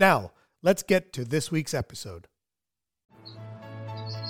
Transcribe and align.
Now, 0.00 0.32
let's 0.62 0.82
get 0.82 1.12
to 1.12 1.26
this 1.26 1.50
week's 1.52 1.74
episode. 1.74 2.26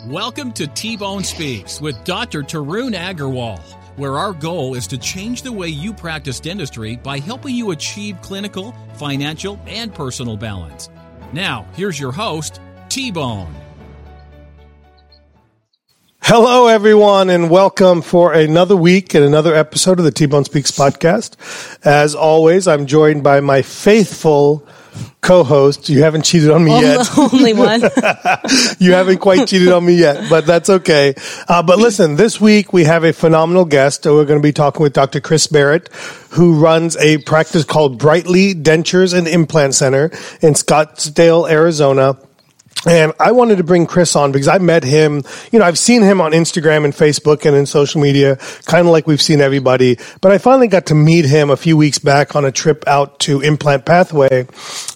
Welcome 0.09 0.53
to 0.55 0.67
T 0.67 0.97
Bone 0.97 1.23
Speaks 1.23 1.81
with 1.81 2.03
Dr. 2.03 2.43
Tarun 2.43 2.93
Agarwal, 2.93 3.61
where 3.95 4.19
our 4.19 4.33
goal 4.33 4.75
is 4.75 4.89
to 4.89 4.99
change 4.99 5.43
the 5.43 5.53
way 5.53 5.69
you 5.69 5.93
practice 5.93 6.41
dentistry 6.41 6.97
by 6.97 7.21
helping 7.21 7.55
you 7.55 7.71
achieve 7.71 8.21
clinical, 8.21 8.75
financial, 8.95 9.61
and 9.69 9.95
personal 9.95 10.37
balance. 10.37 10.91
Now, 11.33 11.69
here's 11.75 12.01
your 12.01 12.11
host, 12.11 12.61
T 12.89 13.13
Bone. 13.13 13.55
Hello, 16.23 16.67
everyone, 16.67 17.31
and 17.31 17.49
welcome 17.49 18.03
for 18.03 18.33
another 18.33 18.75
week 18.75 19.15
and 19.15 19.25
another 19.25 19.55
episode 19.55 20.01
of 20.01 20.05
the 20.05 20.11
T 20.11 20.27
Bone 20.27 20.45
Speaks 20.45 20.73
podcast. 20.73 21.37
As 21.87 22.17
always, 22.17 22.67
I'm 22.67 22.87
joined 22.87 23.23
by 23.23 23.39
my 23.39 23.63
faithful 23.63 24.67
co-host. 25.21 25.89
You 25.89 26.03
haven't 26.03 26.25
cheated 26.25 26.51
on 26.51 26.65
me 26.65 26.73
Only- 26.73 26.87
yet. 26.87 27.19
Only 27.19 27.53
one. 27.53 27.81
you 28.79 28.93
haven't 28.93 29.19
quite 29.19 29.47
cheated 29.49 29.69
on 29.69 29.85
me 29.85 29.95
yet, 29.95 30.29
but 30.29 30.47
that's 30.47 30.71
okay. 30.71 31.15
Uh, 31.49 31.63
but 31.63 31.79
listen, 31.79 32.17
this 32.17 32.41
week 32.41 32.73
we 32.73 32.85
have 32.85 33.05
a 33.05 33.13
phenomenal 33.13 33.65
guest. 33.65 34.05
We're 34.07 34.25
going 34.25 34.41
to 34.41 34.43
be 34.43 34.53
talking 34.53 34.83
with 34.83 34.93
Dr. 34.93 35.21
Chris 35.21 35.47
Barrett, 35.47 35.89
who 36.31 36.59
runs 36.59 36.97
a 36.97 37.19
practice 37.19 37.65
called 37.65 37.99
Brightly 37.99 38.55
Dentures 38.55 39.17
and 39.17 39.29
Implant 39.29 39.75
Center 39.75 40.07
in 40.41 40.55
Scottsdale, 40.55 41.51
Arizona. 41.51 42.17
And 42.87 43.13
I 43.21 43.33
wanted 43.33 43.59
to 43.59 43.65
bring 43.65 43.87
Chris 43.87 44.17
on 44.17 44.33
because 44.33 44.49
I 44.49 44.59
met 44.59 44.85
him, 44.85 45.23
you 45.53 45.59
know, 45.59 45.67
I've 45.67 45.79
seen 45.79 46.03
him 46.03 46.21
on 46.21 46.33
Instagram 46.33 46.85
and 46.85 46.95
Facebook 46.95 47.45
and 47.45 47.55
in 47.55 47.67
social 47.67 48.01
media, 48.01 48.37
kind 48.65 48.87
of 48.87 48.93
like 48.93 49.07
we've 49.07 49.21
seen 49.21 49.43
everybody. 49.43 49.99
But 50.23 50.33
I 50.33 50.39
finally 50.39 50.69
got 50.69 50.87
to 50.87 50.95
meet 50.95 51.27
him 51.27 51.51
a 51.51 51.57
few 51.57 51.77
weeks 51.77 51.99
back 51.99 52.35
on 52.35 52.47
a 52.47 52.53
trip 52.53 52.85
out 52.87 53.19
to 53.21 53.43
Implant 53.43 53.85
Pathway, 53.85 54.47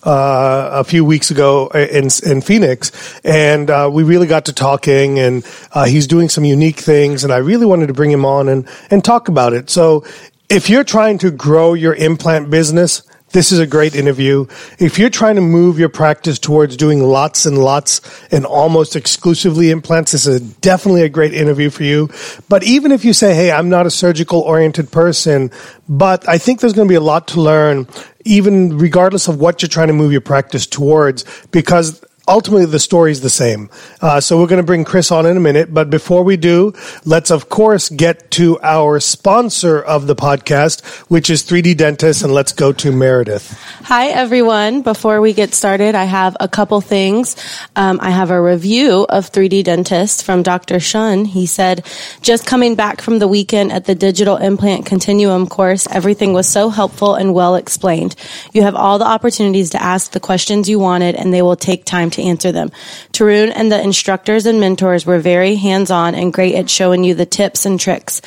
uh, 0.03 0.71
a 0.73 0.85
few 0.85 1.05
weeks 1.05 1.31
ago 1.31 1.69
in, 1.69 2.09
in 2.25 2.41
Phoenix. 2.41 3.21
And, 3.23 3.69
uh, 3.69 3.91
we 3.93 4.03
really 4.03 4.27
got 4.27 4.47
to 4.47 4.55
talking 4.55 5.19
and, 5.19 5.47
uh, 5.73 5.85
he's 5.85 6.07
doing 6.07 6.31
some 6.31 6.45
unique 6.45 6.79
things. 6.79 7.23
And 7.23 7.33
I 7.33 7.39
really 7.39 7.67
wanted 7.67 7.89
to 7.89 7.95
bring 7.95 8.11
him 8.11 8.25
on 8.25 8.49
and, 8.49 8.67
and 8.91 9.05
talk 9.05 9.29
about 9.29 9.53
it. 9.53 9.69
So 9.69 10.05
if 10.49 10.71
you're 10.71 10.85
trying 10.85 11.19
to 11.19 11.31
grow 11.31 11.75
your 11.75 11.95
implant 11.95 12.49
business, 12.49 13.03
this 13.35 13.51
is 13.51 13.59
a 13.59 13.67
great 13.67 13.97
interview. 13.97 14.47
If 14.79 14.97
you're 14.97 15.11
trying 15.11 15.35
to 15.35 15.41
move 15.41 15.77
your 15.77 15.89
practice 15.89 16.39
towards 16.39 16.77
doing 16.77 17.03
lots 17.03 17.47
and 17.47 17.59
lots 17.59 18.01
and 18.33 18.47
almost 18.47 18.95
exclusively 18.95 19.71
implants, 19.71 20.13
this 20.13 20.25
is 20.25 20.41
definitely 20.41 21.03
a 21.03 21.09
great 21.09 21.35
interview 21.35 21.69
for 21.69 21.83
you. 21.83 22.09
But 22.49 22.63
even 22.63 22.93
if 22.93 23.05
you 23.05 23.13
say, 23.13 23.35
hey, 23.35 23.51
I'm 23.51 23.69
not 23.69 23.87
a 23.87 23.91
surgical 23.91 24.41
oriented 24.41 24.93
person, 24.93 25.51
but 25.89 26.27
I 26.29 26.39
think 26.39 26.61
there's 26.61 26.75
going 26.75 26.87
to 26.87 26.93
be 26.93 26.97
a 26.97 27.01
lot 27.01 27.27
to 27.29 27.41
learn, 27.41 27.89
even 28.25 28.79
regardless 28.79 29.27
of 29.27 29.41
what 29.41 29.63
you're 29.63 29.69
trying 29.69 29.89
to 29.89 29.95
move 29.95 30.13
your 30.13 30.21
practice 30.21 30.65
towards, 30.65 31.25
because 31.51 32.05
ultimately 32.27 32.67
the 32.67 32.79
story 32.79 33.11
is 33.11 33.21
the 33.21 33.31
same. 33.31 33.69
Uh, 34.01 34.21
so 34.21 34.41
we're 34.41 34.47
going 34.47 34.61
to 34.61 34.67
bring 34.67 34.85
Chris 34.85 35.11
on 35.11 35.27
in 35.27 35.37
a 35.37 35.41
minute, 35.41 35.73
but 35.73 35.91
before 35.91 36.23
we 36.23 36.37
do, 36.37 36.73
let's 37.05 37.31
of 37.31 37.49
course 37.49 37.89
get 37.89 38.31
to 38.33 38.59
our 38.63 39.01
sponsor 39.01 39.81
of 39.81 40.07
the 40.07 40.17
podcast, 40.17 40.85
which 41.11 41.31
is 41.31 41.43
3D 41.43 41.77
Dentist, 41.77 42.23
and 42.23 42.33
let's 42.33 42.53
go 42.53 42.73
to 42.73 42.93
Meredith. 42.93 43.53
Hi, 43.85 44.09
everyone. 44.09 44.83
Before 44.83 45.21
we 45.21 45.33
get 45.33 45.55
started, 45.55 45.95
I 45.95 46.05
have 46.05 46.37
a 46.41 46.49
couple 46.49 46.81
things. 46.81 47.37
Um, 47.77 47.99
I 48.01 48.11
have 48.11 48.31
a 48.31 48.41
review 48.41 49.07
of 49.09 49.31
3D 49.31 49.65
Dentist 49.65 50.25
from 50.25 50.43
Dr. 50.43 50.81
Shun. 50.81 51.25
He 51.25 51.47
said, 51.47 51.87
just 52.23 52.47
coming 52.47 52.75
back 52.75 53.01
from 53.01 53.19
the 53.19 53.29
weekend 53.29 53.73
at 53.73 53.85
the 53.85 53.95
Digital 53.95 54.37
Implant 54.37 54.87
Continuum 54.87 55.47
course, 55.47 55.87
everything 55.91 56.33
was 56.33 56.49
so 56.49 56.71
helpful 56.71 57.15
and 57.15 57.35
well 57.35 57.55
explained. 57.55 58.17
You 58.53 58.63
have 58.63 58.75
all 58.75 58.99
the 58.99 59.07
opportunities 59.07 59.71
to 59.71 59.83
ask 59.83 60.13
the 60.13 60.21
questions 60.21 60.69
you 60.69 60.79
wanted, 60.79 61.15
and 61.15 61.33
they 61.33 61.43
will 61.43 61.57
take 61.57 61.85
time 61.85 62.11
to 62.15 62.23
answer 62.23 62.51
them. 62.51 62.71
Tarun 63.13 63.53
and 63.55 63.71
the 63.71 63.81
instructors 63.81 64.47
and 64.47 64.59
mentors 64.61 65.07
were 65.07 65.19
very 65.19 65.55
hands-on 65.55 66.15
and 66.15 66.33
great 66.33 66.55
at 66.57 66.69
showing 66.69 67.05
you 67.05 67.15
the 67.15 67.27
tips 67.27 67.67
and 67.67 67.79
tricks. 67.79 68.21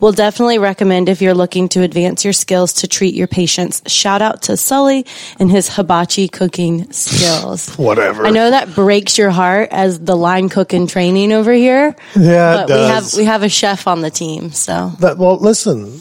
We'll 0.00 0.12
definitely 0.12 0.58
recommend 0.58 1.08
if 1.08 1.22
you're 1.22 1.34
looking 1.34 1.68
to 1.70 1.82
advance 1.82 2.24
your 2.24 2.32
skills 2.34 2.72
to 2.74 2.88
treat 2.88 3.14
your 3.14 3.26
patients. 3.28 3.82
Shout 3.86 4.20
out 4.22 4.42
to 4.42 4.56
Sully 4.56 5.06
and 5.38 5.50
his 5.50 5.68
hibachi 5.68 6.28
cooking 6.28 6.90
skills. 6.92 7.74
Whatever. 7.76 8.26
I 8.26 8.30
know 8.30 8.50
that 8.50 8.74
breaks 8.74 9.16
your 9.16 9.30
heart 9.30 9.68
as 9.70 10.00
the 10.00 10.16
line 10.16 10.48
cook 10.48 10.74
in 10.74 10.86
training 10.86 11.32
over 11.32 11.52
here. 11.52 11.94
Yeah, 12.16 12.66
but 12.66 12.68
we 12.68 12.82
have 12.82 13.04
we 13.16 13.24
have 13.24 13.42
a 13.42 13.48
chef 13.48 13.86
on 13.86 14.00
the 14.00 14.10
team, 14.10 14.50
so 14.52 14.92
That, 15.00 15.18
well, 15.18 15.36
listen, 15.38 16.00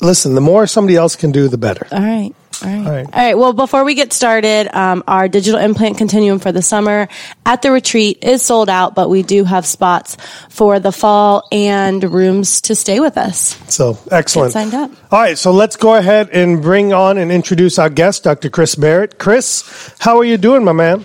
listen, 0.00 0.34
the 0.34 0.40
more 0.40 0.66
somebody 0.66 0.96
else 0.96 1.16
can 1.16 1.32
do, 1.32 1.48
the 1.48 1.58
better. 1.58 1.86
all 1.90 2.00
right. 2.00 2.34
All 2.62 2.68
right. 2.68 2.86
All 2.86 2.92
right. 2.92 3.06
All 3.06 3.12
right. 3.12 3.38
Well, 3.38 3.52
before 3.52 3.84
we 3.84 3.94
get 3.94 4.12
started, 4.12 4.74
um, 4.74 5.02
our 5.06 5.28
digital 5.28 5.60
implant 5.60 5.98
continuum 5.98 6.38
for 6.38 6.52
the 6.52 6.62
summer 6.62 7.08
at 7.46 7.62
the 7.62 7.72
retreat 7.72 8.18
is 8.22 8.42
sold 8.42 8.68
out, 8.68 8.94
but 8.94 9.08
we 9.08 9.22
do 9.22 9.44
have 9.44 9.66
spots 9.66 10.16
for 10.48 10.80
the 10.80 10.92
fall 10.92 11.46
and 11.52 12.02
rooms 12.02 12.62
to 12.62 12.74
stay 12.74 13.00
with 13.00 13.16
us. 13.16 13.58
So 13.72 13.98
excellent. 14.10 14.52
Get 14.52 14.70
signed 14.70 14.74
up. 14.74 14.90
All 15.12 15.20
right, 15.20 15.38
so 15.38 15.52
let's 15.52 15.76
go 15.76 15.94
ahead 15.94 16.30
and 16.30 16.62
bring 16.62 16.92
on 16.92 17.18
and 17.18 17.32
introduce 17.32 17.78
our 17.78 17.90
guest, 17.90 18.24
Dr. 18.24 18.50
Chris 18.50 18.74
Barrett. 18.74 19.18
Chris, 19.18 19.94
how 19.98 20.18
are 20.18 20.24
you 20.24 20.36
doing, 20.36 20.64
my 20.64 20.72
man? 20.72 21.04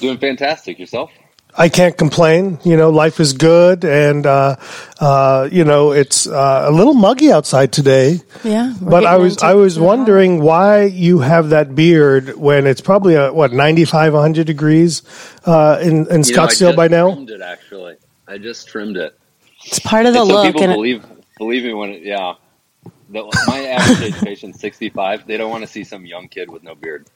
Doing 0.00 0.18
fantastic. 0.18 0.78
Yourself? 0.78 1.10
I 1.56 1.68
can't 1.68 1.96
complain. 1.96 2.58
You 2.64 2.76
know, 2.76 2.90
life 2.90 3.20
is 3.20 3.32
good, 3.32 3.84
and 3.84 4.26
uh, 4.26 4.56
uh, 5.00 5.48
you 5.52 5.64
know 5.64 5.92
it's 5.92 6.26
uh, 6.26 6.64
a 6.68 6.72
little 6.72 6.94
muggy 6.94 7.30
outside 7.30 7.72
today. 7.72 8.20
Yeah. 8.42 8.74
But 8.80 9.06
I 9.06 9.16
was 9.18 9.38
I 9.38 9.54
was 9.54 9.76
the 9.76 9.80
hot- 9.82 9.86
wondering 9.86 10.40
why 10.42 10.82
you 10.84 11.20
have 11.20 11.50
that 11.50 11.74
beard 11.74 12.36
when 12.36 12.66
it's 12.66 12.80
probably 12.80 13.14
a, 13.14 13.32
what 13.32 13.52
95, 13.52 14.12
100 14.14 14.46
degrees 14.46 15.02
uh, 15.46 15.78
in 15.80 15.88
in 15.88 15.96
You 15.98 16.06
know, 16.08 16.20
Scottsdale 16.22 16.58
just 16.74 16.76
by 16.76 16.88
now. 16.88 17.12
Trimmed 17.14 17.30
it 17.30 17.40
actually. 17.40 17.96
I 18.26 18.38
just 18.38 18.66
trimmed 18.68 18.96
it. 18.96 19.16
It's 19.66 19.78
part 19.78 20.06
of 20.06 20.12
the 20.14 20.20
And 20.20 20.28
some 20.28 20.36
look, 20.36 20.46
people 20.46 20.62
and 20.62 20.72
it- 20.72 20.74
believe 20.76 21.06
believe 21.38 21.62
me 21.64 21.72
when 21.72 21.90
it, 21.90 22.02
yeah. 22.02 22.34
The, 23.10 23.22
my 23.46 23.60
average 23.66 24.02
age 24.14 24.20
patient's 24.22 24.60
sixty 24.60 24.88
five. 24.90 25.24
They 25.26 25.36
don't 25.36 25.50
want 25.50 25.62
to 25.62 25.68
see 25.68 25.84
some 25.84 26.04
young 26.04 26.26
kid 26.28 26.50
with 26.50 26.62
no 26.64 26.74
beard. 26.74 27.06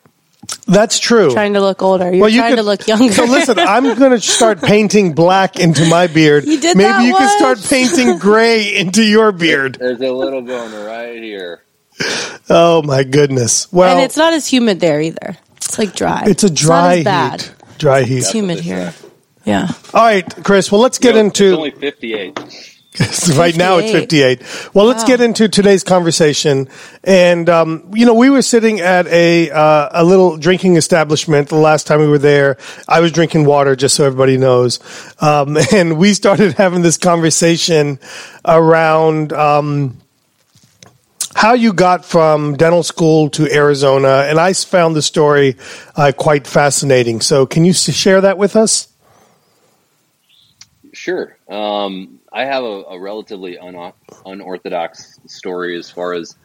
That's 0.68 0.98
true. 0.98 1.32
Trying 1.32 1.54
to 1.54 1.60
look 1.60 1.82
older. 1.82 2.12
You're 2.12 2.20
well, 2.20 2.28
you 2.28 2.40
trying 2.40 2.50
could, 2.52 2.56
to 2.56 2.62
look 2.62 2.86
younger. 2.86 3.12
So 3.12 3.24
listen, 3.24 3.58
I'm 3.58 3.84
going 3.98 4.10
to 4.12 4.20
start 4.20 4.60
painting 4.60 5.14
black 5.14 5.58
into 5.58 5.88
my 5.88 6.06
beard. 6.06 6.44
You 6.44 6.60
did 6.60 6.76
Maybe 6.76 7.04
you 7.04 7.16
can 7.16 7.38
start 7.38 7.62
painting 7.62 8.18
gray 8.18 8.76
into 8.76 9.02
your 9.02 9.32
beard. 9.32 9.78
There's 9.80 10.00
a 10.00 10.12
little 10.12 10.42
going 10.42 10.74
right 10.84 11.22
here. 11.22 11.62
Oh 12.50 12.82
my 12.84 13.02
goodness! 13.02 13.72
Well, 13.72 13.96
and 13.96 14.04
it's 14.04 14.16
not 14.16 14.32
as 14.32 14.46
humid 14.46 14.78
there 14.78 15.00
either. 15.00 15.36
It's 15.56 15.78
like 15.78 15.96
dry. 15.96 16.24
It's 16.26 16.44
a 16.44 16.50
dry 16.50 16.94
it's 16.94 17.04
bad. 17.04 17.42
heat. 17.42 17.54
Dry 17.78 18.02
heat. 18.04 18.18
It's 18.18 18.30
humid 18.30 18.60
here. 18.60 18.94
Yeah. 19.44 19.68
All 19.92 20.04
right, 20.04 20.44
Chris. 20.44 20.70
Well, 20.70 20.80
let's 20.80 20.98
get 20.98 21.16
into. 21.16 21.56
only 21.56 21.72
58 21.72 22.77
right 23.36 23.56
now 23.56 23.78
it's 23.78 23.92
58. 23.92 24.40
Well, 24.74 24.84
wow. 24.84 24.92
let's 24.92 25.04
get 25.04 25.20
into 25.20 25.48
today's 25.48 25.84
conversation. 25.84 26.68
And, 27.04 27.48
um, 27.48 27.90
you 27.94 28.06
know, 28.06 28.14
we 28.14 28.30
were 28.30 28.42
sitting 28.42 28.80
at 28.80 29.06
a, 29.06 29.50
uh, 29.50 29.88
a 29.92 30.04
little 30.04 30.36
drinking 30.36 30.76
establishment 30.76 31.48
the 31.48 31.56
last 31.56 31.86
time 31.86 32.00
we 32.00 32.08
were 32.08 32.18
there. 32.18 32.56
I 32.88 33.00
was 33.00 33.12
drinking 33.12 33.44
water, 33.44 33.76
just 33.76 33.94
so 33.94 34.04
everybody 34.04 34.36
knows. 34.36 34.80
Um, 35.20 35.56
and 35.72 35.98
we 35.98 36.14
started 36.14 36.54
having 36.54 36.82
this 36.82 36.96
conversation 36.96 37.98
around, 38.44 39.32
um, 39.32 39.98
how 41.34 41.52
you 41.52 41.72
got 41.72 42.04
from 42.04 42.56
dental 42.56 42.82
school 42.82 43.30
to 43.30 43.52
Arizona. 43.52 44.24
And 44.28 44.40
I 44.40 44.52
found 44.54 44.96
the 44.96 45.02
story 45.02 45.56
uh, 45.94 46.10
quite 46.16 46.48
fascinating. 46.48 47.20
So, 47.20 47.46
can 47.46 47.64
you 47.64 47.72
share 47.72 48.22
that 48.22 48.38
with 48.38 48.56
us? 48.56 48.88
Sure. 50.92 51.36
Um, 51.48 52.17
I 52.38 52.44
have 52.44 52.62
a, 52.62 52.84
a 52.90 53.00
relatively 53.00 53.58
un- 53.58 53.92
unorthodox 54.24 55.18
story 55.26 55.76
as 55.76 55.90
far 55.90 56.14
as 56.14 56.36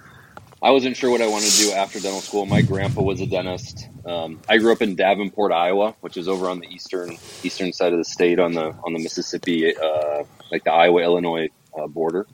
I 0.60 0.72
wasn't 0.72 0.98
sure 0.98 1.12
what 1.12 1.22
I 1.22 1.28
wanted 1.28 1.51
to 1.51 1.66
do 1.66 1.72
after 1.72 2.00
dental 2.00 2.19
school. 2.19 2.48
My 2.48 2.63
grandpa 2.63 3.04
was 3.04 3.22
a 3.22 3.28
dentist. 3.28 3.90
Um, 4.04 4.40
I 4.50 4.57
grew 4.57 4.72
up 4.72 4.81
in 4.81 4.95
Davenport, 4.95 5.51
Iowa, 5.51 5.94
which 6.01 6.18
is 6.18 6.28
over 6.28 6.50
on 6.50 6.62
the 6.62 6.68
eastern 6.68 7.12
eastern 7.44 7.74
side 7.74 7.92
of 7.92 8.00
the 8.00 8.06
state 8.06 8.40
on 8.40 8.54
the 8.54 8.74
on 8.84 8.94
the 8.94 9.04
Mississippi, 9.04 9.78
uh, 9.78 10.24
like 10.51 10.63
the 10.63 10.72
Iowa 10.72 11.04
Illinois 11.04 11.50
uh, 11.78 11.86
border. 11.86 12.25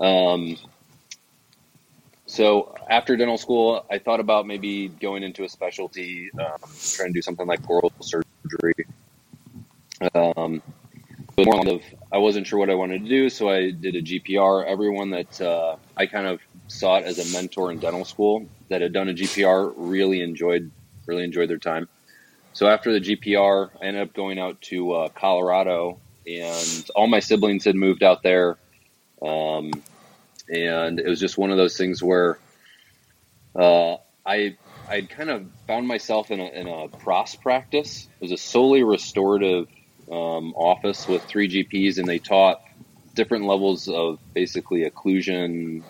Um, 0.00 0.56
so 2.26 2.76
after 2.88 3.16
dental 3.16 3.36
school, 3.36 3.84
I 3.90 3.98
thought 3.98 4.20
about 4.20 4.46
maybe 4.46 4.86
going 4.86 5.24
into 5.24 5.42
a 5.42 5.48
specialty, 5.48 6.30
um, 6.38 6.70
trying 6.94 7.08
to 7.08 7.14
do 7.14 7.22
something 7.22 7.48
like 7.48 7.68
oral 7.68 7.92
surgery. 8.00 8.86
Um, 10.14 10.62
more 11.44 11.80
I 12.12 12.18
wasn't 12.18 12.46
sure 12.46 12.58
what 12.58 12.70
I 12.70 12.74
wanted 12.74 13.04
to 13.04 13.08
do, 13.08 13.30
so 13.30 13.48
I 13.48 13.70
did 13.70 13.94
a 13.96 14.02
GPR. 14.02 14.66
Everyone 14.66 15.10
that 15.10 15.40
uh, 15.40 15.76
I 15.96 16.06
kind 16.06 16.26
of 16.26 16.40
it 16.68 17.04
as 17.04 17.18
a 17.18 17.32
mentor 17.32 17.72
in 17.72 17.78
dental 17.78 18.04
school 18.04 18.46
that 18.68 18.80
had 18.80 18.92
done 18.92 19.08
a 19.08 19.12
GPR 19.12 19.72
really 19.76 20.22
enjoyed 20.22 20.70
really 21.06 21.24
enjoyed 21.24 21.48
their 21.50 21.58
time. 21.58 21.88
So 22.52 22.66
after 22.66 22.92
the 22.92 23.00
GPR, 23.00 23.70
I 23.80 23.86
ended 23.86 24.02
up 24.02 24.14
going 24.14 24.38
out 24.38 24.60
to 24.62 24.92
uh, 24.92 25.08
Colorado, 25.08 25.98
and 26.26 26.90
all 26.94 27.06
my 27.06 27.20
siblings 27.20 27.64
had 27.64 27.74
moved 27.74 28.02
out 28.02 28.22
there. 28.22 28.58
Um, 29.22 29.70
and 30.48 30.98
it 30.98 31.06
was 31.06 31.20
just 31.20 31.38
one 31.38 31.50
of 31.50 31.56
those 31.56 31.76
things 31.76 32.02
where 32.02 32.38
uh, 33.54 33.96
I 34.26 34.56
I'd 34.88 35.08
kind 35.08 35.30
of 35.30 35.46
found 35.66 35.86
myself 35.86 36.30
in 36.30 36.40
a, 36.40 36.46
in 36.46 36.66
a 36.66 36.88
pros 36.88 37.36
practice. 37.36 38.08
It 38.20 38.22
was 38.22 38.32
a 38.32 38.36
solely 38.36 38.82
restorative 38.82 39.68
um, 40.10 40.54
office 40.54 41.06
with 41.06 41.22
three 41.24 41.48
GPs, 41.48 41.98
and 41.98 42.08
they 42.08 42.18
taught 42.18 42.62
different 43.14 43.44
levels 43.44 43.88
of 43.88 44.18
basically 44.34 44.88
occlusion, 44.88 45.82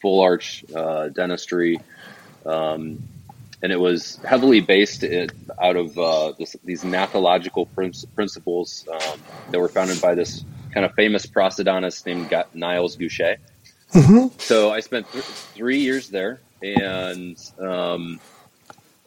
full 0.00 0.20
arch 0.20 0.64
uh, 0.74 1.08
dentistry, 1.08 1.80
um, 2.46 3.02
and 3.62 3.70
it 3.70 3.78
was 3.78 4.16
heavily 4.24 4.60
based 4.60 5.04
in, 5.04 5.30
out 5.60 5.76
of 5.76 5.96
uh, 5.96 6.32
this, 6.38 6.56
these 6.64 6.82
gnathological 6.82 7.66
principles 7.66 8.86
um, 8.92 9.20
that 9.50 9.60
were 9.60 9.68
founded 9.68 10.00
by 10.00 10.14
this 10.14 10.44
kind 10.72 10.84
of 10.84 10.92
famous 10.94 11.26
prosthodontist 11.26 12.04
named 12.06 12.34
Niles 12.54 12.96
Guichet. 12.96 13.38
Mm-hmm. 13.92 14.38
So 14.38 14.72
I 14.72 14.80
spent 14.80 15.10
th- 15.12 15.24
three 15.24 15.78
years 15.78 16.08
there, 16.08 16.40
and 16.62 17.38
um, 17.58 18.20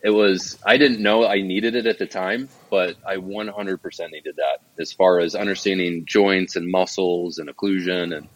it 0.06 0.12
was 0.12 0.60
I 0.64 0.78
didn't 0.78 1.02
know 1.02 1.26
I 1.26 1.42
needed 1.42 1.74
it 1.74 1.88
at 1.88 1.98
the 1.98 2.06
time, 2.06 2.48
but 2.70 2.96
I 3.04 3.16
100% 3.16 4.12
needed 4.12 4.36
that 4.36 4.60
as 4.80 4.94
far 4.94 5.20
as 5.20 5.34
understanding 5.34 6.06
joints 6.06 6.56
and 6.56 6.70
muscles 6.70 7.40
and 7.40 7.50
occlusion, 7.50 8.16
and 8.16 8.28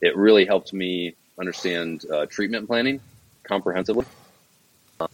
it 0.00 0.16
really 0.16 0.46
helped 0.46 0.72
me 0.72 1.16
understand 1.36 2.04
uh, 2.08 2.26
treatment 2.26 2.68
planning 2.68 3.00
comprehensively. 3.42 4.06
Um, 5.00 5.08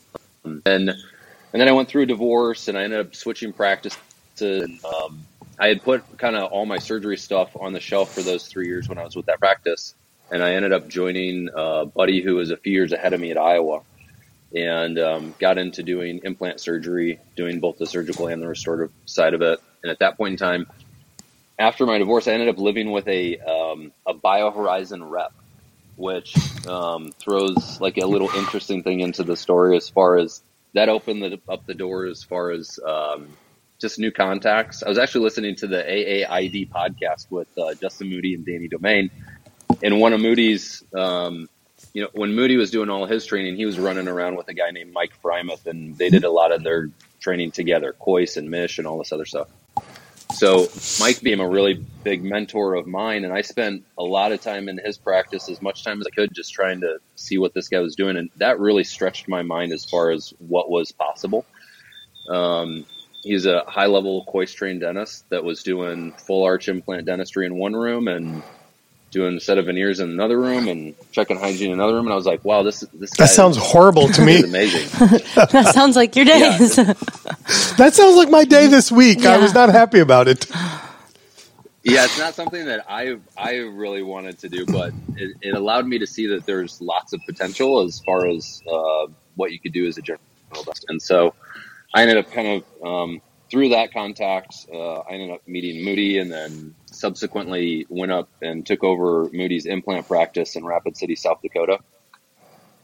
and 0.67 0.91
and 0.91 1.61
then 1.61 1.67
I 1.67 1.73
went 1.73 1.88
through 1.88 2.03
a 2.03 2.06
divorce, 2.06 2.69
and 2.69 2.76
I 2.76 2.82
ended 2.82 3.00
up 3.00 3.14
switching 3.14 3.55
practice. 3.55 3.97
To, 4.37 4.64
um, 4.64 5.25
I 5.59 5.69
had 5.69 5.82
put 5.82 6.19
kind 6.19 6.37
of 6.37 6.53
all 6.53 6.67
my 6.67 6.79
surgery 6.79 7.17
stuff 7.17 7.56
on 7.59 7.73
the 7.73 7.81
shelf 7.81 8.14
for 8.14 8.20
those 8.20 8.49
three 8.49 8.67
years 8.67 8.87
when 8.87 8.99
I 8.99 9.05
was 9.05 9.17
with 9.17 9.26
that 9.26 9.38
practice 9.38 9.94
and 10.31 10.43
I 10.43 10.55
ended 10.55 10.73
up 10.73 10.88
joining 10.88 11.50
a 11.55 11.85
buddy 11.85 12.23
who 12.23 12.37
was 12.37 12.50
a 12.50 12.56
few 12.56 12.73
years 12.73 12.93
ahead 12.93 13.12
of 13.12 13.20
me 13.20 13.31
at 13.31 13.37
Iowa, 13.37 13.82
and 14.54 14.99
um, 14.99 15.34
got 15.38 15.58
into 15.58 15.82
doing 15.82 16.20
implant 16.25 16.60
surgery, 16.60 17.19
doing 17.37 17.60
both 17.60 17.78
the 17.78 17.87
surgical 17.87 18.26
and 18.28 18.43
the 18.43 18.49
restorative 18.49 18.93
side 19.06 19.34
of 19.34 19.43
it. 19.43 19.60
And 19.82 19.90
at 19.90 19.99
that 20.00 20.16
point 20.16 20.32
in 20.32 20.37
time, 20.37 20.66
after 21.58 21.87
my 21.87 21.99
divorce, 21.99 22.28
I 22.28 22.32
ended 22.32 22.49
up 22.49 22.58
living 22.58 22.93
with 22.93 23.08
a 23.08 23.38
um, 23.38 23.93
a 24.06 24.14
BioHorizon 24.14 25.08
rep, 25.10 25.32
which 25.96 26.34
um, 26.66 27.12
throws 27.19 27.81
like 27.81 27.99
a 27.99 28.06
little 28.06 28.31
interesting 28.31 28.82
thing 28.82 29.00
into 29.00 29.22
the 29.22 29.37
story 29.37 29.76
as 29.76 29.88
far 29.88 30.19
as 30.19 30.43
that 30.75 30.88
opened 30.88 31.22
the, 31.22 31.40
up 31.49 31.66
the 31.66 31.75
door 31.75 32.06
as 32.06 32.22
far 32.22 32.50
as 32.50 32.78
um, 32.87 33.28
just 33.81 33.99
new 33.99 34.10
contacts. 34.10 34.82
I 34.82 34.88
was 34.88 34.99
actually 34.99 35.25
listening 35.25 35.56
to 35.56 35.66
the 35.66 35.82
AAID 35.82 36.70
podcast 36.70 37.31
with 37.31 37.49
uh, 37.58 37.75
Justin 37.75 38.08
Moody 38.08 38.34
and 38.34 38.46
Danny 38.46 38.69
Domingue 38.69 39.10
and 39.82 40.00
one 40.00 40.12
of 40.12 40.20
Moody's, 40.20 40.82
um, 40.96 41.49
you 41.93 42.03
know, 42.03 42.09
when 42.12 42.35
Moody 42.35 42.56
was 42.56 42.71
doing 42.71 42.89
all 42.89 43.06
his 43.06 43.27
training, 43.27 43.56
he 43.56 43.67
was 43.67 43.79
running 43.79 44.09
around 44.09 44.37
with 44.37 44.49
a 44.49 44.55
guy 44.55 44.71
named 44.71 44.93
Mike 44.93 45.12
Frymuth, 45.23 45.67
and 45.67 45.97
they 45.97 46.09
did 46.09 46.25
a 46.25 46.31
lot 46.31 46.53
of 46.53 46.62
their 46.62 46.89
training 47.21 47.50
together, 47.50 47.94
Kois 48.00 48.37
and 48.37 48.50
Mish 48.50 48.79
and 48.79 48.87
all 48.87 48.99
this 48.99 49.12
other 49.12 49.27
stuff. 49.27 49.49
So 50.35 50.69
Mike 50.99 51.21
became 51.21 51.41
a 51.41 51.49
really 51.49 51.75
big 52.03 52.25
mentor 52.25 52.75
of 52.75 52.87
mine, 52.87 53.25
and 53.25 53.33
I 53.33 53.43
spent 53.43 53.85
a 53.99 54.03
lot 54.03 54.33
of 54.33 54.41
time 54.41 54.69
in 54.69 54.79
his 54.79 54.97
practice, 54.97 55.50
as 55.50 55.61
much 55.61 55.85
time 55.85 56.00
as 56.00 56.06
I 56.06 56.11
could, 56.11 56.35
just 56.35 56.53
trying 56.53 56.81
to 56.81 56.99
see 57.17 57.37
what 57.37 57.53
this 57.53 57.69
guy 57.69 57.81
was 57.81 57.95
doing, 57.95 58.17
and 58.17 58.31
that 58.37 58.59
really 58.59 58.85
stretched 58.85 59.29
my 59.29 59.43
mind 59.43 59.73
as 59.73 59.85
far 59.85 60.11
as 60.11 60.33
what 60.38 60.71
was 60.71 60.91
possible. 60.91 61.45
Um, 62.31 62.87
he's 63.23 63.45
a 63.45 63.65
high 63.67 63.87
level 63.87 64.25
Kois 64.27 64.55
trained 64.55 64.81
dentist 64.81 65.29
that 65.29 65.45
was 65.45 65.62
doing 65.62 66.12
full 66.12 66.45
arch 66.45 66.69
implant 66.69 67.05
dentistry 67.05 67.45
in 67.45 67.56
one 67.56 67.75
room 67.75 68.09
and 68.09 68.43
doing 69.12 69.37
a 69.37 69.41
set 69.41 69.59
of 69.59 69.67
veneers 69.67 70.00
in 70.00 70.11
another 70.11 70.41
room 70.41 70.67
and 70.67 70.94
checking 71.12 71.38
hygiene 71.38 71.69
in 71.69 71.75
another 71.75 71.94
room. 71.94 72.06
And 72.06 72.12
I 72.12 72.17
was 72.17 72.26
like, 72.26 72.44
wow, 72.44 72.62
this 72.62 72.81
this 72.94 73.11
that 73.19 73.29
sounds 73.29 73.56
horrible 73.56 74.09
to 74.09 74.25
me. 74.25 74.43
amazing. 74.43 74.88
that 75.35 75.70
sounds 75.73 75.94
like 75.94 76.17
your 76.17 76.25
days. 76.25 76.76
Yeah. 76.76 76.85
that 77.76 77.93
sounds 77.93 78.17
like 78.17 78.31
my 78.31 78.44
day 78.44 78.67
this 78.67 78.91
week. 78.91 79.20
Yeah. 79.20 79.35
I 79.35 79.38
was 79.38 79.55
not 79.55 79.69
happy 79.69 80.00
about 80.00 80.26
it. 80.26 80.47
Yeah, 81.85 82.05
it's 82.05 82.19
not 82.19 82.35
something 82.35 82.64
that 82.67 82.85
I 82.88 83.17
I 83.37 83.56
really 83.56 84.03
wanted 84.03 84.38
to 84.41 84.49
do, 84.49 84.64
but 84.67 84.93
it, 85.17 85.37
it 85.43 85.55
allowed 85.55 85.87
me 85.87 85.99
to 85.99 86.06
see 86.06 86.29
that 86.29 86.47
there's 86.47 86.81
lots 86.81 87.12
of 87.12 87.20
potential 87.26 87.81
as 87.81 88.00
far 88.00 88.26
as 88.26 88.62
uh, 88.70 89.06
what 89.35 89.53
you 89.53 89.61
could 89.61 89.73
do 89.73 89.87
as 89.87 89.99
a 89.99 90.03
general 90.03 90.23
dentist. 90.55 90.87
And 90.88 91.03
so 91.03 91.35
I 91.94 92.03
ended 92.03 92.19
up 92.19 92.31
kind 92.31 92.62
of 92.62 92.87
um, 92.87 93.23
through 93.50 93.70
that 93.70 93.93
contact, 93.93 94.67
uh, 94.73 95.00
I 95.00 95.12
ended 95.12 95.31
up 95.32 95.47
meeting 95.47 95.85
Moody, 95.85 96.19
and 96.19 96.32
then 96.32 96.75
subsequently 97.02 97.84
went 97.88 98.12
up 98.12 98.28
and 98.40 98.64
took 98.64 98.84
over 98.84 99.28
Moody's 99.32 99.66
implant 99.66 100.06
practice 100.06 100.54
in 100.54 100.64
Rapid 100.64 100.96
City, 100.96 101.16
South 101.16 101.43
Dakota. 101.43 101.81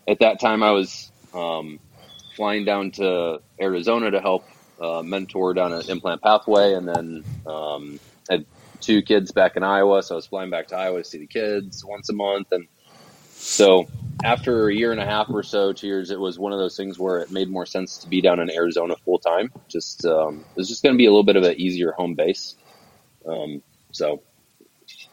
At 0.09 0.19
that 0.19 0.41
time, 0.41 0.65
I 0.65 0.73
was 0.73 1.13
um, 1.33 1.79
flying 2.35 2.65
down 2.65 2.91
to 2.93 3.41
Arizona 3.61 4.11
to 4.11 4.21
help 4.21 4.45
uh, 4.81 5.03
mentor 5.03 5.55
down 5.55 5.73
an 5.73 5.89
implant 5.89 6.21
pathway, 6.21 6.75
and 6.75 6.89
then 6.89 7.25
um, 7.47 8.01
had 8.29 8.45
two 8.81 9.03
kids 9.03 9.31
back 9.31 9.57
in 9.57 9.63
Iowa, 9.63 10.03
so 10.03 10.15
I 10.15 10.17
was 10.17 10.27
flying 10.27 10.51
back 10.51 10.67
to 10.69 10.77
Iowa 10.77 10.99
to 10.99 11.05
see 11.05 11.19
the 11.19 11.27
kids 11.29 11.85
once 11.85 12.09
a 12.11 12.13
month, 12.13 12.49
and 12.51 12.67
so 13.31 13.87
after 14.25 14.69
a 14.69 14.75
year 14.75 14.91
and 14.91 15.01
a 15.01 15.07
half 15.07 15.31
or 15.31 15.45
so, 15.45 15.73
two 15.73 15.87
years, 15.87 16.11
it 16.11 16.19
was 16.19 16.41
one 16.41 16.53
of 16.53 16.59
those 16.59 16.77
things 16.77 16.99
where 16.99 17.21
it 17.21 17.31
made 17.31 17.49
more 17.49 17.67
sense 17.67 17.99
to 17.99 18.09
be 18.09 18.21
down 18.21 18.41
in 18.41 18.51
Arizona 18.51 18.97
full 19.05 19.21
time. 19.21 19.53
Just 19.69 20.05
um, 20.05 20.41
it 20.41 20.57
was 20.57 20.69
just 20.69 20.83
going 20.83 20.95
to 20.95 20.99
be 20.99 21.07
a 21.07 21.11
little 21.11 21.23
bit 21.23 21.37
of 21.37 21.45
an 21.45 21.55
easier 21.55 21.93
home 21.93 22.15
base. 22.15 22.57
Um, 23.25 23.63
so 23.93 24.23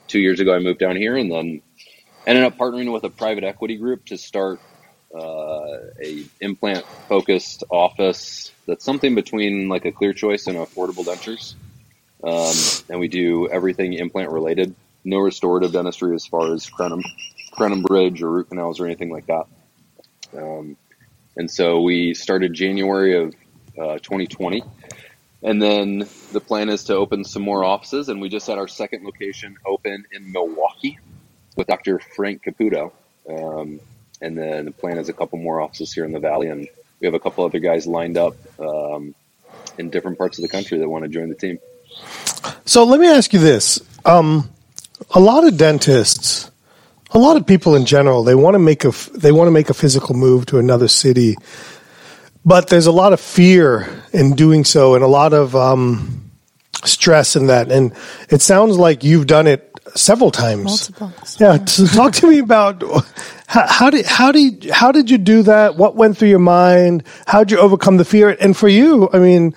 two 0.08 0.20
years 0.20 0.40
ago, 0.40 0.56
I 0.56 0.60
moved 0.60 0.80
down 0.80 0.96
here 0.96 1.16
and 1.16 1.32
then 1.32 1.62
ended 2.28 2.44
up 2.44 2.58
partnering 2.58 2.92
with 2.92 3.04
a 3.04 3.10
private 3.10 3.44
equity 3.44 3.78
group 3.78 4.06
to 4.06 4.18
start 4.18 4.60
uh, 5.14 5.78
a 6.02 6.26
implant 6.42 6.86
focused 7.08 7.64
office 7.70 8.52
that's 8.68 8.84
something 8.84 9.16
between 9.16 9.70
like 9.70 9.86
a 9.86 9.92
clear 9.92 10.14
choice 10.14 10.48
and 10.48 10.58
affordable 10.58 11.06
dentures. 11.06 11.56
Um, 12.24 12.56
and 12.90 13.00
we 13.00 13.08
do 13.08 13.48
everything 13.50 13.94
implant 13.94 14.32
related, 14.32 14.76
no 15.04 15.20
restorative 15.20 15.72
dentistry 15.72 16.16
as 16.16 16.26
far 16.26 16.54
as 16.54 16.68
crown 16.68 16.94
and, 16.94 17.06
Crenham 17.56 17.84
Bridge 17.84 18.22
or 18.22 18.30
root 18.30 18.50
canals 18.50 18.80
or 18.80 18.86
anything 18.86 19.10
like 19.10 19.28
that. 19.28 19.46
Um, 20.38 20.76
and 21.38 21.50
so 21.50 21.82
we 21.82 22.14
started 22.14 22.54
January 22.54 23.18
of 23.18 23.34
uh, 23.80 24.00
2020 24.00 24.64
and 25.46 25.62
then 25.62 26.08
the 26.32 26.42
plan 26.42 26.70
is 26.70 26.86
to 26.86 26.96
open 26.96 27.24
some 27.24 27.44
more 27.44 27.64
offices, 27.64 28.10
and 28.10 28.20
we 28.20 28.30
just 28.30 28.48
had 28.48 28.58
our 28.58 28.68
second 28.68 29.06
location 29.06 29.58
open 29.64 30.04
in 30.12 30.32
Milwaukee 30.32 30.98
with 31.56 31.68
Dr. 31.68 32.00
Frank 32.00 32.44
Caputo. 32.44 32.92
Um, 33.30 33.80
and 34.20 34.36
then 34.36 34.66
the 34.66 34.72
plan 34.72 34.98
is 34.98 35.08
a 35.08 35.14
couple 35.14 35.38
more 35.38 35.62
offices 35.62 35.94
here 35.94 36.04
in 36.04 36.14
the 36.14 36.20
Valley, 36.20 36.48
and 36.48 36.68
we 37.00 37.06
have 37.06 37.14
a 37.14 37.20
couple 37.20 37.46
other 37.46 37.60
guys 37.60 37.86
lined 37.86 38.18
up 38.18 38.36
um, 38.60 39.14
in 39.78 39.92
different 39.92 40.18
parts 40.18 40.40
of 40.40 40.42
the 40.42 40.50
country 40.50 40.80
that 40.80 40.90
want 40.90 41.04
to 41.04 41.10
join 41.10 41.30
the 41.30 41.36
team. 41.36 41.60
So 42.66 42.84
let 42.84 43.00
me 43.00 43.08
ask 43.08 43.32
you 43.32 43.40
this: 43.40 43.80
um, 44.04 44.50
a 45.12 45.20
lot 45.20 45.46
of 45.46 45.58
dentists, 45.58 46.50
a 47.12 47.20
lot 47.20 47.38
of 47.38 47.46
people 47.46 47.76
in 47.76 47.86
general, 47.86 48.24
they 48.24 48.34
want 48.34 48.56
to 48.56 48.60
make 48.60 48.84
a 48.84 48.92
they 49.14 49.32
want 49.32 49.48
to 49.48 49.52
make 49.52 49.70
a 49.70 49.76
physical 49.76 50.16
move 50.16 50.48
to 50.48 50.58
another 50.58 50.88
city 50.88 51.36
but 52.46 52.68
there's 52.70 52.86
a 52.86 52.92
lot 52.92 53.12
of 53.12 53.20
fear 53.20 54.04
in 54.14 54.36
doing 54.36 54.64
so 54.64 54.94
and 54.94 55.04
a 55.04 55.08
lot 55.08 55.34
of 55.34 55.56
um, 55.56 56.32
stress 56.84 57.36
in 57.36 57.48
that. 57.48 57.72
And 57.72 57.94
it 58.30 58.42
sounds 58.42 58.78
like 58.78 59.04
you've 59.04 59.28
done 59.28 59.48
it 59.48 59.72
several 59.96 60.30
times. 60.32 60.92
Multiple. 60.92 61.14
Yeah. 61.40 61.66
So 61.66 61.88
talk 61.88 62.14
to 62.14 62.28
me 62.28 62.40
about 62.40 62.84
how, 63.48 63.68
how, 63.68 63.90
did 63.90 64.06
how 64.06 64.32
did 64.32 64.70
how 64.70 64.92
did 64.92 65.10
you 65.10 65.18
do 65.18 65.44
that? 65.44 65.76
What 65.76 65.96
went 65.96 66.18
through 66.18 66.30
your 66.30 66.40
mind? 66.40 67.04
How 67.26 67.44
did 67.44 67.52
you 67.52 67.58
overcome 67.58 67.98
the 67.98 68.06
fear? 68.06 68.30
And 68.40 68.56
for 68.56 68.68
you, 68.68 69.10
I 69.12 69.18
mean, 69.18 69.56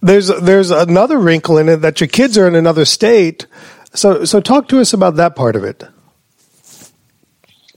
there's 0.00 0.28
there's 0.28 0.70
another 0.70 1.18
wrinkle 1.18 1.58
in 1.58 1.68
it 1.68 1.76
that 1.78 2.00
your 2.00 2.08
kids 2.08 2.38
are 2.38 2.48
in 2.48 2.54
another 2.54 2.84
state. 2.84 3.46
So 3.94 4.24
so 4.24 4.40
talk 4.40 4.68
to 4.68 4.80
us 4.80 4.92
about 4.92 5.16
that 5.16 5.36
part 5.36 5.56
of 5.56 5.64
it. 5.64 5.84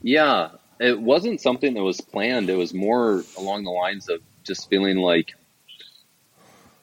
Yeah, 0.02 0.50
it 0.80 1.00
wasn't 1.00 1.42
something 1.42 1.74
that 1.74 1.84
was 1.84 2.00
planned. 2.00 2.50
It 2.50 2.56
was 2.56 2.74
more 2.74 3.24
along 3.38 3.64
the 3.64 3.72
lines 3.72 4.08
of 4.10 4.22
just 4.48 4.70
feeling 4.70 4.98
like 4.98 5.34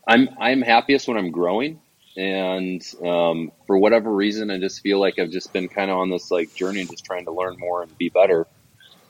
I'm 0.06 0.28
I'm 0.38 0.62
happiest 0.62 1.08
when 1.08 1.16
I'm 1.16 1.30
growing, 1.30 1.80
and 2.16 2.82
um, 3.02 3.52
for 3.66 3.78
whatever 3.78 4.12
reason, 4.12 4.50
I 4.50 4.58
just 4.58 4.80
feel 4.82 5.00
like 5.00 5.18
I've 5.18 5.30
just 5.30 5.52
been 5.52 5.68
kind 5.68 5.90
of 5.90 5.98
on 5.98 6.10
this 6.10 6.30
like 6.30 6.54
journey, 6.54 6.84
just 6.84 7.04
trying 7.04 7.24
to 7.24 7.32
learn 7.32 7.56
more 7.58 7.82
and 7.82 7.98
be 7.98 8.10
better, 8.10 8.46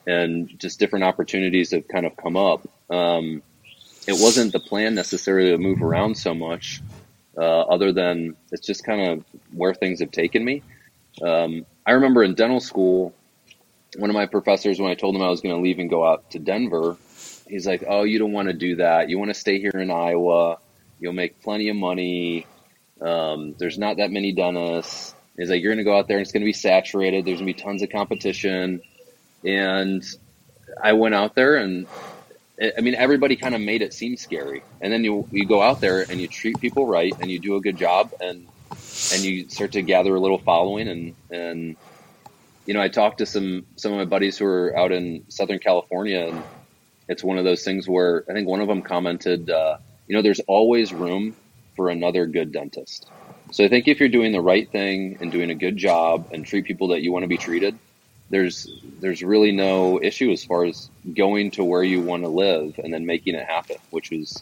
and 0.07 0.57
just 0.57 0.79
different 0.79 1.05
opportunities 1.05 1.71
have 1.71 1.87
kind 1.87 2.05
of 2.05 2.15
come 2.15 2.37
up. 2.37 2.67
Um, 2.89 3.43
it 4.07 4.13
wasn't 4.13 4.53
the 4.53 4.59
plan 4.59 4.95
necessarily 4.95 5.51
to 5.51 5.57
move 5.57 5.81
around 5.81 6.15
so 6.15 6.33
much, 6.33 6.81
uh, 7.37 7.61
other 7.61 7.91
than 7.91 8.35
it's 8.51 8.65
just 8.65 8.85
kind 8.85 9.01
of 9.01 9.25
where 9.51 9.73
things 9.73 9.99
have 9.99 10.11
taken 10.11 10.45
me. 10.45 10.63
Um, 11.21 11.65
I 11.85 11.93
remember 11.93 12.23
in 12.23 12.35
dental 12.35 12.59
school, 12.59 13.13
one 13.97 14.09
of 14.09 14.13
my 14.13 14.25
professors, 14.25 14.79
when 14.79 14.91
I 14.91 14.95
told 14.95 15.15
him 15.15 15.21
I 15.21 15.29
was 15.29 15.41
going 15.41 15.55
to 15.55 15.61
leave 15.61 15.79
and 15.79 15.89
go 15.89 16.05
out 16.05 16.31
to 16.31 16.39
Denver, 16.39 16.97
he's 17.47 17.65
like, 17.67 17.83
"Oh, 17.87 18.03
you 18.03 18.19
don't 18.19 18.31
want 18.33 18.47
to 18.47 18.53
do 18.53 18.77
that. 18.77 19.09
You 19.09 19.19
want 19.19 19.29
to 19.29 19.35
stay 19.35 19.59
here 19.59 19.71
in 19.71 19.91
Iowa. 19.91 20.57
You'll 20.99 21.13
make 21.13 21.41
plenty 21.41 21.69
of 21.69 21.75
money. 21.75 22.47
Um, 23.01 23.55
there's 23.57 23.77
not 23.77 23.97
that 23.97 24.11
many 24.11 24.31
dentists." 24.31 25.13
He's 25.37 25.49
like, 25.49 25.61
"You're 25.61 25.73
going 25.73 25.85
to 25.85 25.89
go 25.89 25.97
out 25.97 26.07
there 26.07 26.17
and 26.17 26.23
it's 26.23 26.31
going 26.31 26.41
to 26.41 26.45
be 26.45 26.53
saturated. 26.53 27.25
There's 27.25 27.39
going 27.39 27.51
to 27.51 27.53
be 27.53 27.61
tons 27.61 27.81
of 27.81 27.89
competition." 27.89 28.81
And 29.43 30.03
I 30.81 30.93
went 30.93 31.13
out 31.13 31.35
there 31.35 31.57
and 31.57 31.87
I 32.61 32.81
mean, 32.81 32.95
everybody 32.95 33.35
kind 33.35 33.53
of 33.53 33.61
made 33.61 33.81
it 33.81 33.93
seem 33.93 34.15
scary. 34.17 34.63
And 34.81 34.91
then 34.91 35.03
you 35.03 35.27
you 35.31 35.45
go 35.45 35.61
out 35.61 35.81
there 35.81 36.05
and 36.09 36.21
you 36.21 36.27
treat 36.27 36.59
people 36.59 36.87
right 36.87 37.13
and 37.19 37.29
you 37.29 37.39
do 37.39 37.55
a 37.55 37.61
good 37.61 37.77
job 37.77 38.13
and 38.21 38.47
and 39.13 39.23
you 39.23 39.49
start 39.49 39.73
to 39.73 39.81
gather 39.81 40.15
a 40.15 40.19
little 40.19 40.39
following 40.39 40.87
and 40.87 41.15
and 41.31 41.75
you 42.65 42.73
know, 42.73 42.81
I 42.81 42.87
talked 42.87 43.19
to 43.19 43.25
some 43.25 43.65
some 43.75 43.91
of 43.91 43.97
my 43.97 44.05
buddies 44.05 44.37
who 44.37 44.45
are 44.45 44.75
out 44.75 44.91
in 44.91 45.25
Southern 45.27 45.59
California 45.59 46.27
and 46.27 46.43
it's 47.07 47.23
one 47.23 47.37
of 47.37 47.45
those 47.45 47.63
things 47.63 47.87
where 47.87 48.23
I 48.29 48.33
think 48.33 48.47
one 48.47 48.61
of 48.61 48.67
them 48.67 48.81
commented, 48.81 49.49
uh, 49.49 49.77
you 50.07 50.15
know, 50.15 50.21
there's 50.21 50.39
always 50.41 50.93
room 50.93 51.35
for 51.75 51.89
another 51.89 52.25
good 52.25 52.51
dentist. 52.51 53.07
So 53.51 53.63
I 53.63 53.69
think 53.69 53.87
if 53.87 53.99
you're 53.99 54.09
doing 54.09 54.31
the 54.31 54.41
right 54.41 54.69
thing 54.69 55.17
and 55.21 55.31
doing 55.31 55.49
a 55.49 55.55
good 55.55 55.77
job 55.77 56.29
and 56.31 56.45
treat 56.45 56.65
people 56.65 56.89
that 56.89 57.01
you 57.01 57.11
want 57.11 57.23
to 57.23 57.27
be 57.27 57.37
treated, 57.37 57.77
there's 58.29 58.67
there's 58.99 59.21
really 59.21 59.51
no 59.51 60.01
issue 60.01 60.31
as 60.31 60.43
far 60.43 60.65
as 60.65 60.89
going 61.13 61.51
to 61.51 61.63
where 61.63 61.83
you 61.83 62.01
want 62.01 62.23
to 62.23 62.29
live 62.29 62.79
and 62.83 62.93
then 62.93 63.05
making 63.05 63.35
it 63.35 63.45
happen, 63.45 63.77
which 63.91 64.09
was 64.09 64.41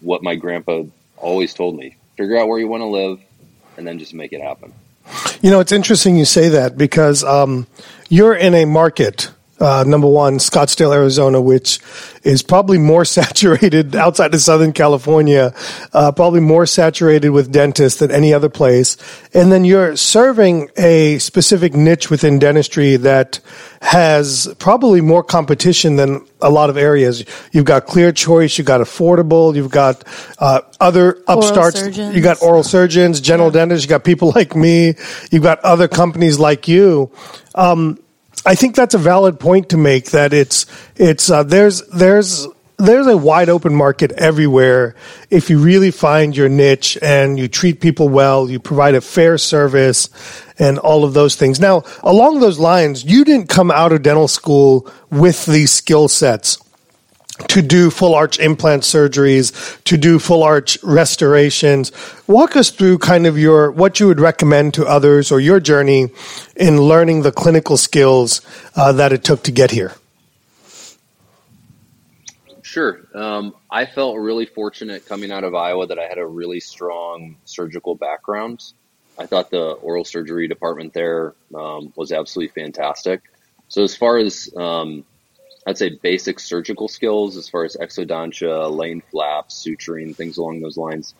what 0.00 0.22
my 0.22 0.36
grandpa 0.36 0.84
always 1.16 1.54
told 1.54 1.76
me. 1.76 1.96
Figure 2.16 2.36
out 2.38 2.48
where 2.48 2.58
you 2.58 2.68
want 2.68 2.82
to 2.82 2.86
live 2.86 3.20
and 3.76 3.86
then 3.86 3.98
just 3.98 4.14
make 4.14 4.32
it 4.32 4.40
happen. 4.40 4.72
You 5.42 5.50
know, 5.50 5.60
it's 5.60 5.72
interesting 5.72 6.16
you 6.16 6.24
say 6.24 6.48
that 6.50 6.78
because 6.78 7.22
um, 7.24 7.66
you're 8.08 8.34
in 8.34 8.54
a 8.54 8.64
market 8.64 9.30
uh, 9.58 9.84
number 9.86 10.06
one, 10.06 10.38
Scottsdale, 10.38 10.94
Arizona, 10.94 11.40
which 11.40 11.80
is 12.22 12.42
probably 12.42 12.78
more 12.78 13.04
saturated 13.16 13.96
outside 13.96 14.34
of 14.34 14.40
Southern 14.40 14.72
California, 14.72 15.54
uh, 15.92 16.12
probably 16.12 16.40
more 16.40 16.66
saturated 16.66 17.30
with 17.30 17.50
dentists 17.50 18.00
than 18.00 18.10
any 18.10 18.34
other 18.34 18.48
place. 18.48 18.96
And 19.32 19.50
then 19.50 19.64
you're 19.64 19.96
serving 19.96 20.70
a 20.76 21.18
specific 21.18 21.74
niche 21.74 22.10
within 22.10 22.38
dentistry 22.38 22.96
that 22.96 23.40
has 23.80 24.52
probably 24.58 25.00
more 25.00 25.22
competition 25.22 25.96
than 25.96 26.26
a 26.40 26.50
lot 26.50 26.68
of 26.68 26.76
areas. 26.76 27.24
You've 27.52 27.64
got 27.64 27.86
Clear 27.86 28.12
Choice, 28.12 28.58
you've 28.58 28.66
got 28.66 28.80
Affordable, 28.80 29.54
you've 29.54 29.70
got 29.70 30.04
uh, 30.38 30.60
other 30.80 31.18
upstarts, 31.28 31.96
you 31.96 32.20
got 32.20 32.42
oral 32.42 32.62
surgeons, 32.62 33.20
general 33.20 33.48
yeah. 33.48 33.60
dentists, 33.60 33.86
you 33.86 33.88
got 33.88 34.04
people 34.04 34.32
like 34.34 34.54
me, 34.54 34.94
you've 35.30 35.42
got 35.42 35.60
other 35.60 35.88
companies 35.88 36.38
like 36.38 36.68
you. 36.68 37.10
Um, 37.54 37.98
I 38.46 38.54
think 38.54 38.76
that's 38.76 38.94
a 38.94 38.98
valid 38.98 39.40
point 39.40 39.70
to 39.70 39.76
make. 39.76 40.12
That 40.12 40.32
it's 40.32 40.66
it's 40.94 41.28
uh, 41.30 41.42
there's 41.42 41.82
there's 41.88 42.46
there's 42.78 43.06
a 43.08 43.16
wide 43.16 43.48
open 43.48 43.74
market 43.74 44.12
everywhere 44.12 44.94
if 45.30 45.50
you 45.50 45.58
really 45.58 45.90
find 45.90 46.36
your 46.36 46.48
niche 46.48 46.96
and 47.02 47.38
you 47.38 47.48
treat 47.48 47.80
people 47.80 48.08
well, 48.08 48.48
you 48.48 48.60
provide 48.60 48.94
a 48.94 49.00
fair 49.00 49.36
service, 49.36 50.10
and 50.60 50.78
all 50.78 51.04
of 51.04 51.12
those 51.12 51.34
things. 51.34 51.58
Now, 51.58 51.82
along 52.04 52.38
those 52.38 52.58
lines, 52.60 53.04
you 53.04 53.24
didn't 53.24 53.48
come 53.48 53.72
out 53.72 53.92
of 53.92 54.02
dental 54.02 54.28
school 54.28 54.88
with 55.10 55.44
these 55.46 55.72
skill 55.72 56.06
sets 56.06 56.58
to 57.48 57.62
do 57.62 57.90
full 57.90 58.14
arch 58.14 58.38
implant 58.38 58.82
surgeries, 58.82 59.82
to 59.84 59.96
do 59.96 60.18
full 60.18 60.42
arch 60.42 60.82
restorations. 60.82 61.92
Walk 62.26 62.56
us 62.56 62.70
through 62.70 62.98
kind 62.98 63.26
of 63.26 63.38
your 63.38 63.70
what 63.70 64.00
you 64.00 64.06
would 64.06 64.20
recommend 64.20 64.74
to 64.74 64.86
others 64.86 65.30
or 65.30 65.40
your 65.40 65.60
journey 65.60 66.08
in 66.56 66.80
learning 66.80 67.22
the 67.22 67.32
clinical 67.32 67.76
skills 67.76 68.40
uh, 68.74 68.92
that 68.92 69.12
it 69.12 69.24
took 69.24 69.42
to 69.44 69.52
get 69.52 69.70
here. 69.70 69.94
Sure. 72.62 73.06
Um, 73.14 73.54
I 73.70 73.86
felt 73.86 74.18
really 74.18 74.44
fortunate 74.44 75.06
coming 75.06 75.30
out 75.30 75.44
of 75.44 75.54
Iowa 75.54 75.86
that 75.86 75.98
I 75.98 76.04
had 76.04 76.18
a 76.18 76.26
really 76.26 76.60
strong 76.60 77.36
surgical 77.44 77.94
background. 77.94 78.62
I 79.18 79.24
thought 79.24 79.50
the 79.50 79.72
oral 79.72 80.04
surgery 80.04 80.46
department 80.46 80.92
there 80.92 81.34
um, 81.54 81.92
was 81.96 82.12
absolutely 82.12 82.52
fantastic. 82.60 83.22
So 83.68 83.82
as 83.82 83.96
far 83.96 84.18
as 84.18 84.52
um, 84.56 85.04
I'd 85.66 85.78
say 85.78 85.90
basic 85.90 86.38
surgical 86.38 86.88
skills 86.88 87.36
as 87.36 87.48
far 87.48 87.64
as 87.64 87.76
exodontia, 87.76 88.74
lane 88.74 89.02
flaps, 89.10 89.64
suturing, 89.64 90.14
things 90.14 90.38
along 90.38 90.60
those 90.60 90.76
lines. 90.76 91.14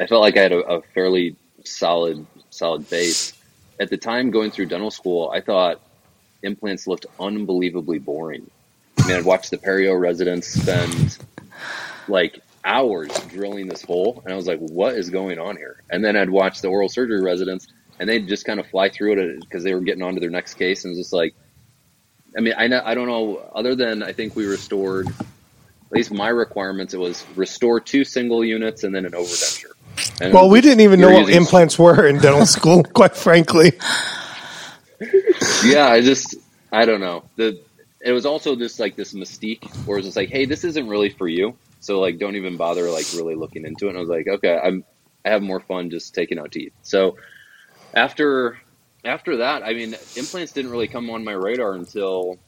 I 0.00 0.06
felt 0.06 0.22
like 0.22 0.36
I 0.36 0.42
had 0.42 0.52
a, 0.52 0.60
a 0.60 0.82
fairly 0.94 1.36
solid, 1.64 2.24
solid 2.50 2.88
base. 2.88 3.32
At 3.80 3.90
the 3.90 3.96
time 3.96 4.30
going 4.30 4.52
through 4.52 4.66
dental 4.66 4.90
school, 4.90 5.30
I 5.34 5.40
thought 5.40 5.80
implants 6.42 6.86
looked 6.86 7.06
unbelievably 7.18 7.98
boring. 7.98 8.48
I 8.98 9.08
mean, 9.08 9.16
I'd 9.16 9.24
watch 9.24 9.50
the 9.50 9.58
perio 9.58 9.98
residents 9.98 10.46
spend 10.48 11.18
like 12.08 12.40
hours 12.64 13.10
drilling 13.28 13.66
this 13.66 13.82
hole, 13.82 14.22
and 14.24 14.32
I 14.32 14.36
was 14.36 14.46
like, 14.46 14.60
"What 14.60 14.94
is 14.94 15.10
going 15.10 15.38
on 15.38 15.56
here?" 15.56 15.82
And 15.90 16.04
then 16.04 16.16
I'd 16.16 16.30
watch 16.30 16.60
the 16.60 16.68
oral 16.68 16.88
surgery 16.88 17.20
residents, 17.20 17.66
and 17.98 18.08
they'd 18.08 18.28
just 18.28 18.44
kind 18.44 18.60
of 18.60 18.66
fly 18.68 18.88
through 18.90 19.12
it 19.12 19.18
uh, 19.18 19.40
because 19.40 19.64
they 19.64 19.74
were 19.74 19.80
getting 19.80 20.02
on 20.02 20.14
to 20.14 20.20
their 20.20 20.30
next 20.30 20.54
case, 20.54 20.84
and 20.84 20.92
it 20.92 20.98
was 20.98 21.06
just 21.06 21.12
like, 21.12 21.34
I 22.36 22.40
mean, 22.40 22.54
I 22.56 22.66
know, 22.66 22.82
I 22.84 22.94
don't 22.94 23.06
know. 23.06 23.38
Other 23.54 23.74
than 23.74 24.02
I 24.02 24.12
think 24.12 24.34
we 24.36 24.46
restored, 24.46 25.08
at 25.08 25.92
least 25.92 26.12
my 26.12 26.28
requirements, 26.28 26.94
it 26.94 26.98
was 26.98 27.24
restore 27.36 27.80
two 27.80 28.04
single 28.04 28.44
units 28.44 28.84
and 28.84 28.94
then 28.94 29.04
an 29.04 29.12
overdenture. 29.12 29.72
And 30.20 30.32
well, 30.32 30.48
we 30.48 30.60
didn't 30.60 30.80
even 30.80 31.00
know 31.00 31.10
what 31.12 31.28
implants 31.28 31.78
were 31.78 32.06
in 32.06 32.18
dental 32.18 32.46
school, 32.56 32.82
quite 32.82 33.14
frankly. 33.14 33.72
yeah, 35.64 35.86
I 35.86 36.00
just 36.00 36.36
I 36.72 36.86
don't 36.86 37.00
know. 37.00 37.24
The 37.36 37.60
it 38.00 38.12
was 38.12 38.26
also 38.26 38.56
just 38.56 38.80
like 38.80 38.96
this 38.96 39.12
mystique 39.12 39.68
where 39.86 39.98
it's 39.98 40.06
just 40.06 40.16
like, 40.16 40.30
hey, 40.30 40.46
this 40.46 40.64
isn't 40.64 40.88
really 40.88 41.10
for 41.10 41.28
you. 41.28 41.56
So 41.80 42.00
like, 42.00 42.18
don't 42.18 42.36
even 42.36 42.56
bother 42.56 42.90
like 42.90 43.06
really 43.14 43.34
looking 43.34 43.64
into 43.64 43.86
it. 43.86 43.90
And 43.90 43.98
I 43.98 44.00
was 44.00 44.08
like, 44.08 44.26
okay, 44.26 44.58
I'm 44.58 44.84
I 45.24 45.30
have 45.30 45.42
more 45.42 45.60
fun 45.60 45.90
just 45.90 46.14
taking 46.14 46.38
out 46.38 46.52
teeth. 46.52 46.72
So 46.82 47.16
after 47.94 48.58
after 49.04 49.38
that, 49.38 49.62
I 49.62 49.72
mean, 49.72 49.94
implants 50.16 50.52
didn't 50.52 50.70
really 50.70 50.88
come 50.88 51.10
on 51.10 51.24
my 51.24 51.32
radar 51.32 51.74
until 51.74 52.38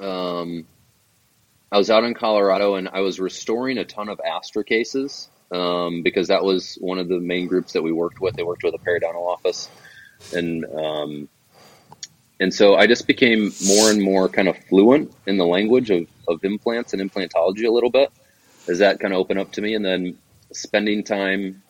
um, 0.00 0.66
I 1.70 1.78
was 1.78 1.90
out 1.90 2.04
in 2.04 2.14
Colorado 2.14 2.76
and 2.76 2.88
I 2.88 3.00
was 3.00 3.20
restoring 3.20 3.78
a 3.78 3.84
ton 3.84 4.08
of 4.08 4.20
Astra 4.20 4.64
cases 4.64 5.28
um, 5.50 6.02
because 6.02 6.28
that 6.28 6.42
was 6.42 6.76
one 6.80 6.98
of 6.98 7.08
the 7.08 7.20
main 7.20 7.46
groups 7.46 7.72
that 7.74 7.82
we 7.82 7.92
worked 7.92 8.20
with. 8.20 8.34
They 8.36 8.42
worked 8.42 8.64
with 8.64 8.74
a 8.74 8.78
periodontal 8.78 9.26
office, 9.26 9.68
and 10.34 10.64
um, 10.64 11.28
and 12.40 12.52
so 12.52 12.76
I 12.76 12.86
just 12.86 13.06
became 13.06 13.52
more 13.66 13.90
and 13.90 14.00
more 14.00 14.28
kind 14.28 14.48
of 14.48 14.56
fluent 14.68 15.12
in 15.26 15.36
the 15.36 15.46
language 15.46 15.90
of, 15.90 16.06
of 16.26 16.44
implants 16.44 16.92
and 16.92 17.02
implantology 17.02 17.66
a 17.66 17.70
little 17.70 17.90
bit 17.90 18.12
as 18.68 18.78
that 18.78 19.00
kind 19.00 19.12
of 19.12 19.20
opened 19.20 19.40
up 19.40 19.52
to 19.52 19.62
me, 19.62 19.74
and 19.74 19.84
then 19.84 20.18
spending 20.52 21.04
time 21.04 21.62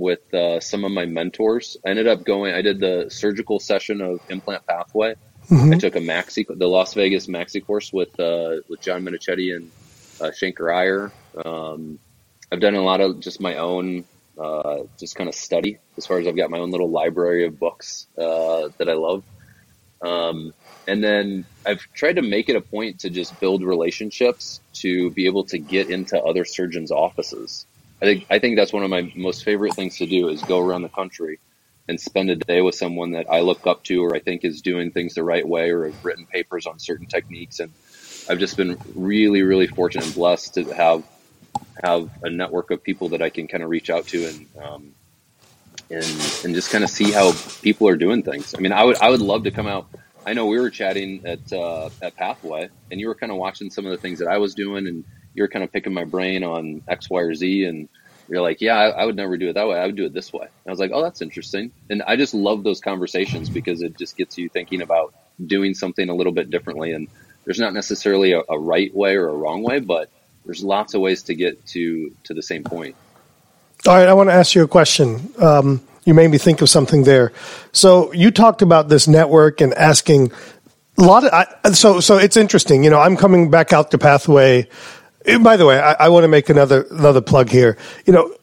with 0.00 0.32
uh, 0.34 0.60
some 0.60 0.84
of 0.84 0.92
my 0.92 1.06
mentors. 1.06 1.76
I 1.84 1.90
ended 1.90 2.08
up 2.08 2.24
going. 2.24 2.54
I 2.54 2.62
did 2.62 2.80
the 2.80 3.06
surgical 3.10 3.60
session 3.60 4.00
of 4.00 4.20
Implant 4.28 4.66
Pathway. 4.66 5.14
Mm-hmm. 5.48 5.74
I 5.74 5.78
took 5.78 5.96
a 5.96 6.00
maxi, 6.00 6.46
the 6.48 6.66
Las 6.66 6.94
Vegas 6.94 7.26
maxi 7.26 7.64
course 7.64 7.92
with 7.92 8.18
uh, 8.18 8.56
with 8.68 8.80
John 8.80 9.04
Minichetti 9.04 9.54
and 9.54 9.70
uh, 10.20 10.32
Shankar 10.32 10.72
Iyer. 10.72 11.12
Um, 11.44 11.98
I've 12.52 12.60
done 12.60 12.74
a 12.74 12.82
lot 12.82 13.00
of 13.00 13.20
just 13.20 13.40
my 13.40 13.56
own, 13.56 14.04
uh, 14.38 14.78
just 14.98 15.16
kind 15.16 15.28
of 15.28 15.34
study. 15.34 15.78
As 15.96 16.06
far 16.06 16.18
as 16.18 16.26
I've 16.26 16.36
got 16.36 16.50
my 16.50 16.58
own 16.58 16.70
little 16.70 16.90
library 16.90 17.46
of 17.46 17.58
books 17.58 18.06
uh, 18.18 18.68
that 18.78 18.88
I 18.88 18.94
love. 18.94 19.24
Um, 20.02 20.54
and 20.88 21.04
then 21.04 21.44
I've 21.66 21.80
tried 21.92 22.16
to 22.16 22.22
make 22.22 22.48
it 22.48 22.56
a 22.56 22.60
point 22.60 23.00
to 23.00 23.10
just 23.10 23.38
build 23.38 23.62
relationships 23.62 24.60
to 24.74 25.10
be 25.10 25.26
able 25.26 25.44
to 25.44 25.58
get 25.58 25.90
into 25.90 26.20
other 26.20 26.44
surgeons' 26.44 26.90
offices. 26.90 27.66
I 28.02 28.06
think 28.06 28.26
I 28.30 28.38
think 28.38 28.56
that's 28.56 28.72
one 28.72 28.82
of 28.82 28.90
my 28.90 29.12
most 29.14 29.44
favorite 29.44 29.74
things 29.74 29.98
to 29.98 30.06
do 30.06 30.28
is 30.28 30.42
go 30.42 30.60
around 30.60 30.82
the 30.82 30.88
country 30.88 31.38
and 31.88 32.00
spend 32.00 32.30
a 32.30 32.36
day 32.36 32.60
with 32.62 32.74
someone 32.74 33.12
that 33.12 33.26
I 33.30 33.40
look 33.40 33.66
up 33.66 33.84
to 33.84 34.04
or 34.04 34.14
I 34.14 34.20
think 34.20 34.44
is 34.44 34.62
doing 34.62 34.90
things 34.90 35.14
the 35.14 35.24
right 35.24 35.46
way 35.46 35.70
or 35.70 35.86
have 35.86 36.04
written 36.04 36.26
papers 36.26 36.66
on 36.66 36.78
certain 36.78 37.06
techniques 37.06 37.60
and 37.60 37.72
I've 38.28 38.38
just 38.38 38.56
been 38.56 38.78
really 38.94 39.42
really 39.42 39.66
fortunate 39.66 40.06
and 40.06 40.14
blessed 40.14 40.54
to 40.54 40.64
have 40.74 41.04
have 41.82 42.10
a 42.22 42.30
network 42.30 42.70
of 42.70 42.82
people 42.82 43.10
that 43.10 43.22
I 43.22 43.30
can 43.30 43.48
kind 43.48 43.62
of 43.62 43.70
reach 43.70 43.90
out 43.90 44.06
to 44.08 44.26
and 44.26 44.46
um, 44.62 44.94
and 45.90 46.04
and 46.44 46.54
just 46.54 46.70
kind 46.70 46.84
of 46.84 46.90
see 46.90 47.10
how 47.10 47.32
people 47.62 47.88
are 47.88 47.96
doing 47.96 48.22
things. 48.22 48.54
I 48.54 48.60
mean, 48.60 48.72
I 48.72 48.84
would 48.84 48.96
I 48.98 49.10
would 49.10 49.20
love 49.20 49.44
to 49.44 49.50
come 49.50 49.66
out. 49.66 49.88
I 50.24 50.34
know 50.34 50.46
we 50.46 50.60
were 50.60 50.70
chatting 50.70 51.22
at 51.26 51.52
uh, 51.52 51.90
at 52.02 52.16
Pathway, 52.16 52.68
and 52.90 53.00
you 53.00 53.08
were 53.08 53.14
kind 53.14 53.32
of 53.32 53.38
watching 53.38 53.70
some 53.70 53.86
of 53.86 53.92
the 53.92 53.98
things 53.98 54.18
that 54.20 54.28
I 54.28 54.38
was 54.38 54.54
doing, 54.54 54.86
and 54.86 55.04
you 55.34 55.42
were 55.42 55.48
kind 55.48 55.64
of 55.64 55.72
picking 55.72 55.92
my 55.92 56.04
brain 56.04 56.44
on 56.44 56.82
X, 56.88 57.08
Y, 57.08 57.20
or 57.20 57.34
Z, 57.34 57.64
and 57.64 57.88
you're 58.28 58.42
like, 58.42 58.60
yeah, 58.60 58.78
I, 58.78 58.88
I, 58.88 59.04
would 59.04 59.16
never 59.16 59.36
do 59.36 59.48
it 59.48 59.54
that 59.54 59.66
way. 59.66 59.78
I 59.78 59.86
would 59.86 59.96
do 59.96 60.04
it 60.04 60.12
this 60.12 60.32
way. 60.32 60.42
And 60.42 60.68
I 60.68 60.70
was 60.70 60.78
like, 60.78 60.92
oh, 60.94 61.02
that's 61.02 61.20
interesting. 61.20 61.72
And 61.90 62.02
I 62.02 62.16
just 62.16 62.32
love 62.32 62.62
those 62.62 62.80
conversations 62.80 63.48
because 63.48 63.82
it 63.82 63.98
just 63.98 64.16
gets 64.16 64.38
you 64.38 64.48
thinking 64.48 64.82
about 64.82 65.14
doing 65.44 65.74
something 65.74 66.08
a 66.08 66.14
little 66.14 66.32
bit 66.32 66.48
differently. 66.48 66.92
And 66.92 67.08
there's 67.44 67.58
not 67.58 67.74
necessarily 67.74 68.32
a, 68.32 68.42
a 68.48 68.58
right 68.58 68.94
way 68.94 69.16
or 69.16 69.28
a 69.28 69.36
wrong 69.36 69.62
way, 69.62 69.80
but 69.80 70.10
there's 70.44 70.62
lots 70.62 70.94
of 70.94 71.00
ways 71.00 71.24
to 71.24 71.34
get 71.34 71.64
to 71.68 72.14
to 72.24 72.34
the 72.34 72.42
same 72.42 72.64
point. 72.64 72.94
All 73.86 73.96
right, 73.96 74.08
I 74.08 74.14
want 74.14 74.28
to 74.28 74.34
ask 74.34 74.54
you 74.54 74.62
a 74.62 74.68
question. 74.68 75.32
Um, 75.38 75.80
you 76.04 76.14
made 76.14 76.28
me 76.28 76.38
think 76.38 76.60
of 76.62 76.68
something 76.68 77.04
there. 77.04 77.32
So 77.72 78.12
you 78.12 78.30
talked 78.30 78.62
about 78.62 78.88
this 78.88 79.08
network 79.08 79.60
and 79.60 79.74
asking 79.74 80.32
a 80.98 81.02
lot 81.02 81.24
of. 81.24 81.32
I, 81.32 81.72
so 81.72 82.00
so 82.00 82.18
it's 82.18 82.36
interesting. 82.36 82.84
You 82.84 82.90
know, 82.90 83.00
I'm 83.00 83.16
coming 83.16 83.50
back 83.50 83.72
out 83.72 83.90
to 83.92 83.98
Pathway. 83.98 84.68
By 85.42 85.56
the 85.56 85.66
way, 85.66 85.78
I, 85.78 85.92
I 85.92 86.08
want 86.08 86.24
to 86.24 86.28
make 86.28 86.48
another 86.48 86.86
another 86.90 87.20
plug 87.20 87.50
here. 87.50 87.76
You 88.06 88.12
know, 88.12 88.34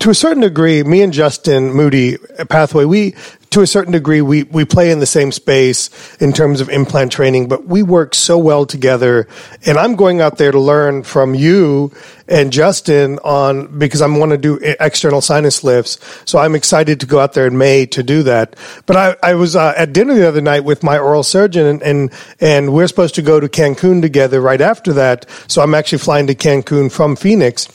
to 0.00 0.10
a 0.10 0.14
certain 0.14 0.42
degree, 0.42 0.82
me 0.82 1.02
and 1.02 1.12
Justin 1.12 1.72
Moody 1.72 2.16
Pathway, 2.48 2.84
we 2.84 3.14
to 3.52 3.60
a 3.60 3.66
certain 3.66 3.92
degree, 3.92 4.22
we, 4.22 4.44
we 4.44 4.64
play 4.64 4.90
in 4.90 4.98
the 5.00 5.06
same 5.06 5.30
space 5.30 5.90
in 6.20 6.32
terms 6.32 6.60
of 6.60 6.68
implant 6.68 7.12
training, 7.12 7.48
but 7.48 7.66
we 7.66 7.82
work 7.82 8.14
so 8.14 8.38
well 8.38 8.66
together. 8.66 9.28
And 9.66 9.78
I'm 9.78 9.94
going 9.94 10.20
out 10.20 10.38
there 10.38 10.50
to 10.50 10.58
learn 10.58 11.02
from 11.02 11.34
you 11.34 11.92
and 12.28 12.52
Justin 12.52 13.18
on 13.18 13.78
because 13.78 14.00
I 14.00 14.06
want 14.06 14.32
to 14.32 14.38
do 14.38 14.58
external 14.62 15.20
sinus 15.20 15.62
lifts. 15.62 15.98
So 16.24 16.38
I'm 16.38 16.54
excited 16.54 17.00
to 17.00 17.06
go 17.06 17.18
out 17.18 17.34
there 17.34 17.46
in 17.46 17.58
May 17.58 17.84
to 17.86 18.02
do 18.02 18.22
that. 18.22 18.56
But 18.86 18.96
I, 18.96 19.16
I 19.22 19.34
was 19.34 19.54
uh, 19.54 19.74
at 19.76 19.92
dinner 19.92 20.14
the 20.14 20.26
other 20.26 20.40
night 20.40 20.64
with 20.64 20.82
my 20.82 20.98
oral 20.98 21.22
surgeon, 21.22 21.66
and, 21.66 21.82
and 21.82 22.12
and 22.40 22.72
we're 22.72 22.88
supposed 22.88 23.14
to 23.16 23.22
go 23.22 23.38
to 23.38 23.48
Cancun 23.48 24.00
together 24.00 24.40
right 24.40 24.60
after 24.60 24.94
that. 24.94 25.26
So 25.48 25.62
I'm 25.62 25.74
actually 25.74 25.98
flying 25.98 26.26
to 26.28 26.34
Cancun 26.34 26.90
from 26.90 27.16
Phoenix. 27.16 27.68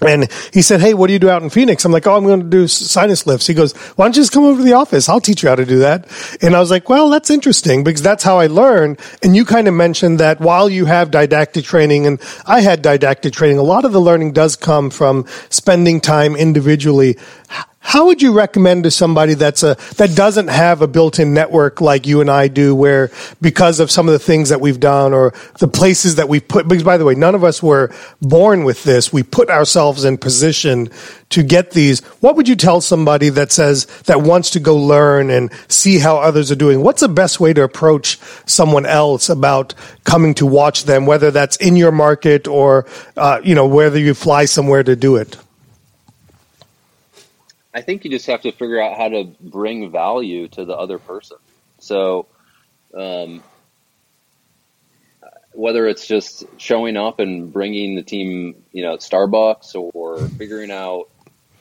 And 0.00 0.30
he 0.52 0.62
said, 0.62 0.80
Hey, 0.80 0.94
what 0.94 1.08
do 1.08 1.12
you 1.12 1.18
do 1.18 1.28
out 1.28 1.42
in 1.42 1.50
Phoenix? 1.50 1.84
I'm 1.84 1.92
like, 1.92 2.06
Oh, 2.06 2.16
I'm 2.16 2.24
going 2.24 2.40
to 2.40 2.46
do 2.46 2.68
sinus 2.68 3.26
lifts. 3.26 3.46
He 3.46 3.54
goes, 3.54 3.72
Why 3.96 4.04
don't 4.04 4.16
you 4.16 4.22
just 4.22 4.32
come 4.32 4.44
over 4.44 4.58
to 4.60 4.64
the 4.64 4.74
office? 4.74 5.08
I'll 5.08 5.20
teach 5.20 5.42
you 5.42 5.48
how 5.48 5.56
to 5.56 5.66
do 5.66 5.78
that. 5.80 6.06
And 6.40 6.54
I 6.54 6.60
was 6.60 6.70
like, 6.70 6.88
Well, 6.88 7.10
that's 7.10 7.30
interesting 7.30 7.84
because 7.84 8.02
that's 8.02 8.22
how 8.22 8.38
I 8.38 8.46
learned. 8.46 9.00
And 9.22 9.34
you 9.34 9.44
kind 9.44 9.66
of 9.68 9.74
mentioned 9.74 10.20
that 10.20 10.40
while 10.40 10.68
you 10.68 10.84
have 10.84 11.10
didactic 11.10 11.64
training 11.64 12.06
and 12.06 12.20
I 12.46 12.60
had 12.60 12.82
didactic 12.82 13.32
training, 13.32 13.58
a 13.58 13.62
lot 13.62 13.84
of 13.84 13.92
the 13.92 14.00
learning 14.00 14.32
does 14.32 14.56
come 14.56 14.90
from 14.90 15.26
spending 15.50 16.00
time 16.00 16.36
individually 16.36 17.18
how 17.88 18.04
would 18.04 18.20
you 18.20 18.34
recommend 18.34 18.84
to 18.84 18.90
somebody 18.90 19.32
that's 19.32 19.62
a 19.62 19.74
that 19.96 20.14
doesn't 20.14 20.48
have 20.48 20.82
a 20.82 20.86
built-in 20.86 21.32
network 21.32 21.80
like 21.80 22.06
you 22.06 22.20
and 22.20 22.30
I 22.30 22.48
do, 22.48 22.74
where 22.74 23.10
because 23.40 23.80
of 23.80 23.90
some 23.90 24.06
of 24.06 24.12
the 24.12 24.18
things 24.18 24.50
that 24.50 24.60
we've 24.60 24.78
done 24.78 25.14
or 25.14 25.32
the 25.58 25.68
places 25.68 26.16
that 26.16 26.28
we've 26.28 26.46
put? 26.46 26.68
Because 26.68 26.84
by 26.84 26.98
the 26.98 27.06
way, 27.06 27.14
none 27.14 27.34
of 27.34 27.44
us 27.44 27.62
were 27.62 27.90
born 28.20 28.64
with 28.64 28.84
this. 28.84 29.10
We 29.10 29.22
put 29.22 29.48
ourselves 29.48 30.04
in 30.04 30.18
position 30.18 30.90
to 31.30 31.42
get 31.42 31.70
these. 31.70 32.00
What 32.20 32.36
would 32.36 32.46
you 32.46 32.56
tell 32.56 32.82
somebody 32.82 33.30
that 33.30 33.52
says 33.52 33.86
that 34.04 34.20
wants 34.20 34.50
to 34.50 34.60
go 34.60 34.76
learn 34.76 35.30
and 35.30 35.50
see 35.68 35.98
how 35.98 36.18
others 36.18 36.52
are 36.52 36.56
doing? 36.56 36.82
What's 36.82 37.00
the 37.00 37.08
best 37.08 37.40
way 37.40 37.54
to 37.54 37.62
approach 37.62 38.18
someone 38.44 38.84
else 38.84 39.30
about 39.30 39.72
coming 40.04 40.34
to 40.34 40.44
watch 40.44 40.84
them, 40.84 41.06
whether 41.06 41.30
that's 41.30 41.56
in 41.56 41.74
your 41.74 41.92
market 41.92 42.46
or 42.46 42.84
uh, 43.16 43.40
you 43.42 43.54
know 43.54 43.66
whether 43.66 43.98
you 43.98 44.12
fly 44.12 44.44
somewhere 44.44 44.82
to 44.82 44.94
do 44.94 45.16
it? 45.16 45.38
I 47.74 47.82
think 47.82 48.04
you 48.04 48.10
just 48.10 48.26
have 48.26 48.42
to 48.42 48.52
figure 48.52 48.80
out 48.80 48.96
how 48.96 49.08
to 49.08 49.24
bring 49.40 49.90
value 49.90 50.48
to 50.48 50.64
the 50.64 50.74
other 50.74 50.98
person. 50.98 51.36
So, 51.78 52.26
um, 52.96 53.42
whether 55.52 55.86
it's 55.86 56.06
just 56.06 56.44
showing 56.56 56.96
up 56.96 57.20
and 57.20 57.52
bringing 57.52 57.96
the 57.96 58.02
team, 58.02 58.64
you 58.72 58.82
know, 58.82 58.96
Starbucks 58.96 59.74
or 59.74 60.28
figuring 60.28 60.70
out 60.70 61.08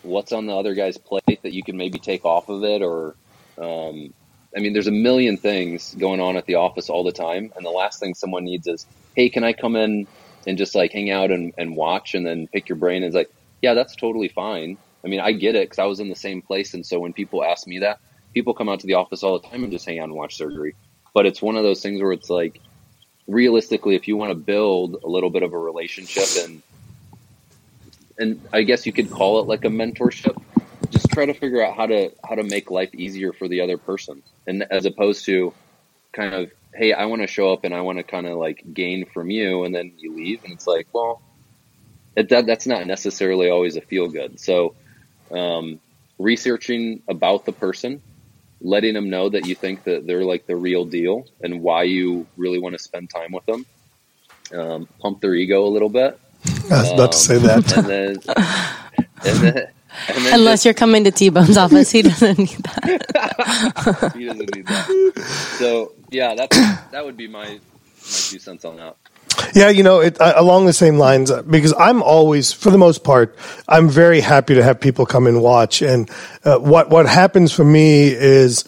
what's 0.04 0.32
on 0.32 0.46
the 0.46 0.56
other 0.56 0.76
guy's 0.76 0.98
plate 0.98 1.42
that 1.42 1.54
you 1.54 1.64
can 1.64 1.78
maybe 1.78 2.00
take 2.00 2.24
off 2.24 2.48
of 2.50 2.64
it 2.64 2.82
or, 2.82 3.16
um, 3.58 4.14
I 4.56 4.60
mean, 4.60 4.74
there's 4.74 4.88
a 4.88 4.92
million 4.92 5.38
things 5.38 5.94
going 5.94 6.22
on 6.22 6.38
at 6.38 6.46
the 6.46 6.56
office 6.56 6.90
all 6.90 7.04
the 7.04 7.12
time. 7.12 7.52
And 7.56 7.66
the 7.66 7.70
last 7.70 8.00
thing 8.00 8.14
someone 8.14 8.46
needs 8.46 8.68
is, 8.68 8.86
Hey, 9.16 9.30
can 9.30 9.44
I 9.44 9.54
come 9.54 9.76
in 9.76 10.08
and 10.46 10.58
just 10.58 10.76
like 10.76 10.92
hang 10.92 11.10
out 11.10 11.32
and, 11.32 11.54
and 11.58 11.76
watch 11.76 12.14
and 12.14 12.26
then 12.26 12.48
pick 12.48 12.70
your 12.70 12.78
brain? 12.78 12.98
And 12.98 13.06
it's 13.06 13.16
like, 13.16 13.32
yeah, 13.62 13.74
that's 13.74 13.96
totally 13.96 14.30
fine. 14.30 14.78
I 15.04 15.08
mean, 15.08 15.20
I 15.20 15.32
get 15.32 15.56
it 15.56 15.66
because 15.70 15.80
I 15.80 15.86
was 15.86 16.00
in 16.00 16.10
the 16.10 16.16
same 16.16 16.42
place, 16.42 16.74
and 16.74 16.86
so 16.86 17.00
when 17.00 17.14
people 17.14 17.44
ask 17.44 17.68
me 17.68 17.80
that, 17.80 18.00
people 18.34 18.54
come 18.54 18.70
out 18.70 18.82
to 18.82 18.88
the 18.88 18.96
office 18.96 19.24
all 19.24 19.40
the 19.40 19.48
time 19.48 19.64
and 19.64 19.72
just 19.72 19.86
hang 19.86 20.00
out 20.00 20.06
and 20.06 20.14
watch 20.14 20.36
surgery. 20.36 20.76
But 21.14 21.26
it's 21.26 21.42
one 21.42 21.56
of 21.56 21.64
those 21.64 21.82
things 21.82 22.02
where 22.02 22.12
it's 22.12 22.30
like, 22.30 22.60
realistically, 23.28 23.96
if 23.96 24.08
you 24.08 24.18
want 24.18 24.32
to 24.32 24.36
build 24.36 24.98
a 25.04 25.08
little 25.08 25.30
bit 25.30 25.44
of 25.44 25.54
a 25.54 25.58
relationship 25.58 26.46
and 26.46 26.62
and 28.20 28.42
I 28.52 28.64
guess 28.64 28.86
you 28.86 28.94
could 28.94 29.12
call 29.12 29.40
it 29.42 29.48
like 29.48 29.64
a 29.64 29.70
mentorship, 29.70 30.42
just 30.90 31.10
try 31.10 31.26
to 31.26 31.34
figure 31.34 31.64
out 31.64 31.76
how 31.76 31.86
to 31.86 32.12
how 32.28 32.36
to 32.36 32.44
make 32.44 32.72
life 32.72 32.94
easier 32.96 33.34
for 33.34 33.48
the 33.48 33.62
other 33.62 33.78
person, 33.78 34.24
and 34.48 34.64
as 34.72 34.86
opposed 34.86 35.26
to 35.26 35.54
kind 36.14 36.34
of 36.34 36.52
hey, 36.74 36.94
I 36.94 37.06
want 37.06 37.22
to 37.22 37.28
show 37.28 37.52
up 37.52 37.64
and 37.64 37.74
I 37.74 37.82
want 37.82 37.98
to 37.98 38.04
kind 38.04 38.28
of 38.28 38.38
like 38.38 38.64
gain 38.74 39.06
from 39.06 39.30
you, 39.30 39.64
and 39.64 39.74
then 39.74 39.94
you 39.98 40.16
leave, 40.16 40.44
and 40.44 40.54
it's 40.54 40.68
like, 40.68 40.88
well, 40.94 41.22
it, 42.16 42.30
that 42.30 42.46
that's 42.46 42.68
not 42.68 42.88
necessarily 42.88 43.50
always 43.50 43.76
a 43.76 43.82
feel 43.82 44.10
good. 44.10 44.40
So 44.40 44.76
um, 45.32 45.80
researching 46.20 47.02
about 47.08 47.46
the 47.46 47.52
person, 47.52 48.02
letting 48.62 48.94
them 48.94 49.10
know 49.10 49.30
that 49.30 49.46
you 49.46 49.56
think 49.56 49.84
that 49.84 50.08
they're 50.08 50.24
like 50.24 50.46
the 50.48 50.56
real 50.56 50.86
deal 50.86 51.28
and 51.42 51.62
why 51.62 51.84
you 51.84 52.28
really 52.38 52.60
want 52.60 52.74
to 52.74 52.80
spend 52.80 53.10
time 53.10 53.32
with 53.32 53.46
them. 53.46 53.66
Um, 54.54 54.88
pump 55.00 55.22
their 55.22 55.36
ego 55.36 55.66
a 55.66 55.70
little 55.70 55.90
bit. 55.90 56.20
I 56.72 56.82
was 56.82 56.92
about 56.92 57.12
to 57.12 57.18
say 57.18 57.38
that. 57.38 57.78
And 57.78 57.88
then, 57.88 58.18
and 59.26 59.38
then, 59.40 59.58
and 60.08 60.26
then 60.26 60.34
Unless 60.34 60.60
just, 60.60 60.66
you're 60.66 60.74
coming 60.74 61.04
to 61.06 61.12
T 61.12 61.30
Bone's 61.30 61.58
office, 61.58 61.92
he 61.92 62.02
doesn't 62.02 62.38
need 62.38 62.50
that. 62.50 64.14
he 64.16 64.26
doesn't 64.26 64.56
need 64.56 64.68
that. 64.68 65.24
So 65.58 65.94
yeah, 66.12 66.36
that 66.36 66.50
that 66.92 67.04
would 67.04 67.18
be 67.18 67.28
my 67.28 67.46
my 67.48 67.60
two 68.02 68.40
cents 68.40 68.64
on 68.66 68.78
that. 68.78 68.96
Yeah, 69.58 69.70
you 69.70 69.82
know, 69.82 70.02
it, 70.02 70.22
uh, 70.22 70.34
along 70.36 70.68
the 70.68 70.74
same 70.74 71.00
lines, 71.00 71.32
uh, 71.32 71.42
because 71.42 71.74
I'm 71.80 72.04
always, 72.04 72.54
for 72.54 72.70
the 72.70 72.78
most 72.78 73.04
part, 73.04 73.36
I'm 73.68 73.90
very 73.90 74.20
happy 74.20 74.54
to 74.54 74.62
have 74.62 74.80
people 74.80 75.08
come 75.08 75.26
and 75.26 75.42
watch. 75.42 75.82
And 75.82 76.12
uh, 76.44 76.60
what 76.60 76.92
what 76.92 77.08
happens 77.08 77.52
for 77.52 77.64
me 77.64 78.10
is 78.10 78.66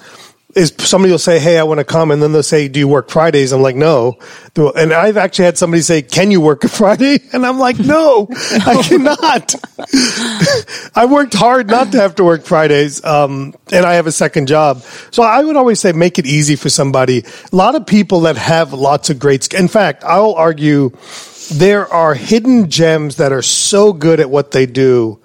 is 0.56 0.74
somebody 0.80 1.12
will 1.12 1.20
say, 1.20 1.38
"Hey, 1.38 1.60
I 1.60 1.64
want 1.64 1.78
to 1.78 1.84
come," 1.84 2.10
and 2.10 2.24
then 2.24 2.32
they'll 2.32 2.42
say, 2.42 2.68
"Do 2.68 2.80
you 2.80 2.88
work 2.88 3.10
Fridays?" 3.10 3.52
I'm 3.52 3.62
like, 3.62 3.76
"No." 3.76 4.18
And 4.56 4.92
I've 4.92 5.16
actually 5.16 5.46
had 5.46 5.58
somebody 5.58 5.82
say, 5.84 6.02
"Can 6.02 6.32
you 6.32 6.42
work 6.42 6.64
a 6.64 6.70
Friday?" 6.70 7.20
And 7.34 7.46
I'm 7.46 7.60
like, 7.60 7.78
"No, 7.78 8.28
I 8.32 8.82
cannot." 8.88 9.56
I 10.96 11.06
worked 11.06 11.36
hard 11.36 11.68
not 11.68 11.92
to 11.92 12.00
have 12.00 12.16
to 12.16 12.24
work 12.24 12.44
Fridays, 12.44 13.04
um, 13.06 13.54
and 13.72 13.86
I 13.86 13.94
have 13.94 14.08
a 14.08 14.12
second 14.12 14.48
job. 14.48 14.84
So 15.12 15.22
I 15.22 15.44
would 15.44 15.56
always 15.56 15.80
say, 15.80 15.92
make 15.92 16.18
it 16.18 16.26
easy 16.26 16.56
for 16.56 16.70
somebody. 16.70 17.24
A 17.52 17.56
lot 17.56 17.76
of 17.76 17.86
people 17.86 18.22
that 18.22 18.38
have 18.38 18.74
lots 18.74 19.10
of 19.10 19.20
great. 19.20 19.54
In 19.54 19.68
fact, 19.68 20.04
I'll 20.04 20.34
argue 20.34 20.92
there 21.52 21.88
are 21.92 22.16
hidden 22.16 22.70
gems 22.70 23.18
that 23.18 23.32
are 23.32 23.42
so 23.42 23.94
good 23.94 24.20
at 24.20 24.30
what 24.30 24.52
they 24.52 24.66
do 24.66 25.20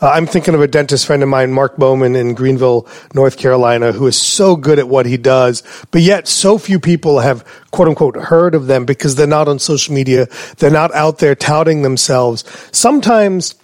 uh, 0.00 0.10
I'm 0.10 0.26
thinking 0.26 0.54
of 0.54 0.60
a 0.60 0.66
dentist 0.66 1.06
friend 1.06 1.22
of 1.22 1.28
mine, 1.28 1.52
Mark 1.52 1.76
Bowman 1.76 2.16
in 2.16 2.34
Greenville, 2.34 2.86
North 3.14 3.36
Carolina, 3.36 3.92
who 3.92 4.06
is 4.06 4.20
so 4.20 4.56
good 4.56 4.78
at 4.78 4.88
what 4.88 5.06
he 5.06 5.16
does, 5.16 5.62
but 5.90 6.02
yet 6.02 6.28
so 6.28 6.58
few 6.58 6.80
people 6.80 7.20
have 7.20 7.44
quote 7.70 7.88
unquote 7.88 8.16
heard 8.16 8.54
of 8.54 8.66
them 8.66 8.84
because 8.84 9.14
they're 9.14 9.26
not 9.26 9.48
on 9.48 9.58
social 9.58 9.94
media. 9.94 10.28
They're 10.58 10.70
not 10.70 10.94
out 10.94 11.18
there 11.18 11.34
touting 11.34 11.82
themselves. 11.82 12.44
Sometimes 12.72 13.54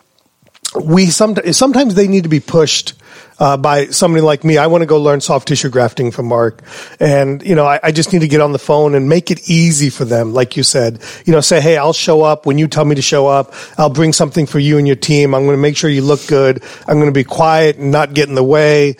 we, 0.80 1.06
sometimes, 1.06 1.56
sometimes 1.56 1.94
they 1.94 2.06
need 2.08 2.22
to 2.22 2.28
be 2.28 2.40
pushed 2.40 2.94
uh, 3.40 3.56
by 3.56 3.86
somebody 3.86 4.20
like 4.20 4.44
me. 4.44 4.58
I 4.58 4.66
want 4.66 4.82
to 4.82 4.86
go 4.86 5.00
learn 5.00 5.22
soft 5.22 5.48
tissue 5.48 5.70
grafting 5.70 6.10
from 6.10 6.26
Mark. 6.26 6.62
And, 7.00 7.42
you 7.42 7.54
know, 7.54 7.64
I, 7.64 7.80
I, 7.82 7.90
just 7.90 8.12
need 8.12 8.20
to 8.20 8.28
get 8.28 8.42
on 8.42 8.52
the 8.52 8.58
phone 8.58 8.94
and 8.94 9.08
make 9.08 9.30
it 9.30 9.48
easy 9.48 9.88
for 9.88 10.04
them. 10.04 10.34
Like 10.34 10.58
you 10.58 10.62
said, 10.62 11.02
you 11.24 11.32
know, 11.32 11.40
say, 11.40 11.60
Hey, 11.60 11.78
I'll 11.78 11.94
show 11.94 12.20
up 12.20 12.44
when 12.44 12.58
you 12.58 12.68
tell 12.68 12.84
me 12.84 12.94
to 12.96 13.02
show 13.02 13.26
up. 13.26 13.54
I'll 13.78 13.90
bring 13.90 14.12
something 14.12 14.44
for 14.44 14.58
you 14.58 14.76
and 14.76 14.86
your 14.86 14.96
team. 14.96 15.34
I'm 15.34 15.44
going 15.44 15.56
to 15.56 15.60
make 15.60 15.76
sure 15.76 15.88
you 15.88 16.02
look 16.02 16.26
good. 16.26 16.62
I'm 16.86 16.96
going 16.96 17.06
to 17.06 17.12
be 17.12 17.24
quiet 17.24 17.78
and 17.78 17.90
not 17.90 18.12
get 18.12 18.28
in 18.28 18.34
the 18.34 18.44
way. 18.44 18.96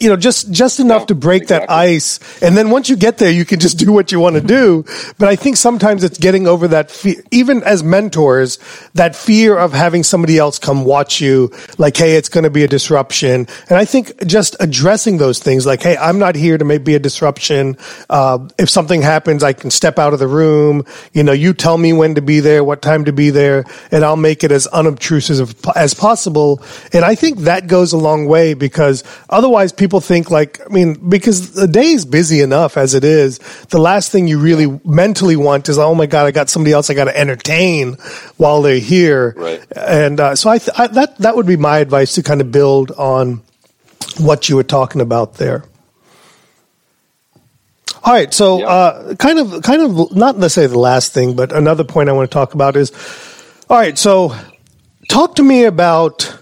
You 0.00 0.08
know, 0.08 0.16
just, 0.16 0.50
just 0.50 0.80
enough 0.80 1.06
to 1.06 1.14
break 1.14 1.42
exactly. 1.42 1.66
that 1.66 1.72
ice. 1.72 2.40
And 2.40 2.56
then 2.56 2.70
once 2.70 2.88
you 2.88 2.96
get 2.96 3.18
there, 3.18 3.30
you 3.30 3.44
can 3.44 3.60
just 3.60 3.78
do 3.84 3.92
what 3.92 4.10
you 4.10 4.20
want 4.20 4.36
to 4.36 4.42
do. 4.42 4.86
But 5.18 5.28
I 5.28 5.36
think 5.36 5.58
sometimes 5.58 6.02
it's 6.02 6.18
getting 6.18 6.46
over 6.46 6.66
that 6.68 6.90
fear, 6.90 7.22
even 7.30 7.62
as 7.64 7.82
mentors, 7.82 8.58
that 8.94 9.14
fear 9.14 9.58
of 9.58 9.74
having 9.74 10.02
somebody 10.02 10.38
else 10.38 10.58
come 10.58 10.84
watch 10.86 11.20
you 11.20 11.52
like, 11.76 11.94
Hey, 11.98 12.16
it's 12.16 12.30
going 12.30 12.44
to 12.44 12.50
be 12.50 12.64
a 12.64 12.68
disruption. 12.68 13.46
And 13.68 13.81
I 13.81 13.81
think 13.84 14.26
just 14.26 14.56
addressing 14.60 15.18
those 15.18 15.38
things 15.38 15.66
like, 15.66 15.82
hey, 15.82 15.96
I'm 15.96 16.18
not 16.18 16.34
here 16.34 16.58
to 16.58 16.64
maybe 16.64 16.84
be 16.84 16.94
a 16.94 16.98
disruption. 16.98 17.76
Uh, 18.10 18.48
if 18.58 18.68
something 18.68 19.02
happens, 19.02 19.42
I 19.42 19.52
can 19.52 19.70
step 19.70 19.98
out 19.98 20.12
of 20.12 20.18
the 20.18 20.26
room. 20.26 20.84
You 21.12 21.22
know, 21.22 21.32
you 21.32 21.52
tell 21.52 21.78
me 21.78 21.92
when 21.92 22.14
to 22.16 22.22
be 22.22 22.40
there, 22.40 22.64
what 22.64 22.82
time 22.82 23.04
to 23.04 23.12
be 23.12 23.30
there, 23.30 23.64
and 23.90 24.04
I'll 24.04 24.16
make 24.16 24.44
it 24.44 24.52
as 24.52 24.66
unobtrusive 24.66 25.40
as, 25.40 25.76
as 25.76 25.94
possible. 25.94 26.62
And 26.92 27.04
I 27.04 27.14
think 27.14 27.40
that 27.40 27.66
goes 27.66 27.92
a 27.92 27.96
long 27.96 28.26
way 28.26 28.54
because 28.54 29.04
otherwise 29.30 29.72
people 29.72 30.00
think 30.00 30.30
like, 30.30 30.60
I 30.60 30.68
mean, 30.68 31.08
because 31.08 31.52
the 31.52 31.68
day 31.68 31.92
is 31.92 32.04
busy 32.04 32.40
enough 32.40 32.76
as 32.76 32.94
it 32.94 33.04
is. 33.04 33.38
The 33.68 33.78
last 33.78 34.10
thing 34.12 34.28
you 34.28 34.38
really 34.38 34.80
mentally 34.84 35.36
want 35.36 35.68
is, 35.68 35.78
oh 35.78 35.94
my 35.94 36.06
God, 36.06 36.26
I 36.26 36.30
got 36.30 36.50
somebody 36.50 36.72
else 36.72 36.90
I 36.90 36.94
got 36.94 37.04
to 37.04 37.18
entertain 37.18 37.94
while 38.36 38.62
they're 38.62 38.78
here. 38.78 39.34
Right. 39.36 39.64
And 39.74 40.20
uh, 40.20 40.36
so 40.36 40.50
I, 40.50 40.58
th- 40.58 40.78
I, 40.78 40.86
that 40.88 41.18
that 41.18 41.36
would 41.36 41.46
be 41.46 41.56
my 41.56 41.78
advice 41.78 42.14
to 42.14 42.22
kind 42.22 42.40
of 42.40 42.50
build 42.52 42.90
on 42.92 43.42
what 44.20 44.48
you 44.48 44.56
were 44.56 44.62
talking 44.62 45.00
about 45.00 45.34
there. 45.34 45.64
All 48.04 48.12
right, 48.12 48.32
so 48.34 48.58
Yeah. 48.58 48.66
uh, 48.66 49.14
kind 49.14 49.38
of, 49.38 49.62
kind 49.62 49.82
of, 49.82 50.16
not 50.16 50.36
necessarily 50.36 50.72
the 50.72 50.78
last 50.78 51.12
thing, 51.12 51.34
but 51.34 51.52
another 51.52 51.84
point 51.84 52.08
I 52.08 52.12
want 52.12 52.28
to 52.30 52.34
talk 52.34 52.54
about 52.54 52.76
is, 52.76 52.90
all 53.70 53.76
right, 53.78 53.96
so 53.96 54.34
talk 55.08 55.36
to 55.36 55.42
me 55.42 55.64
about 55.64 56.36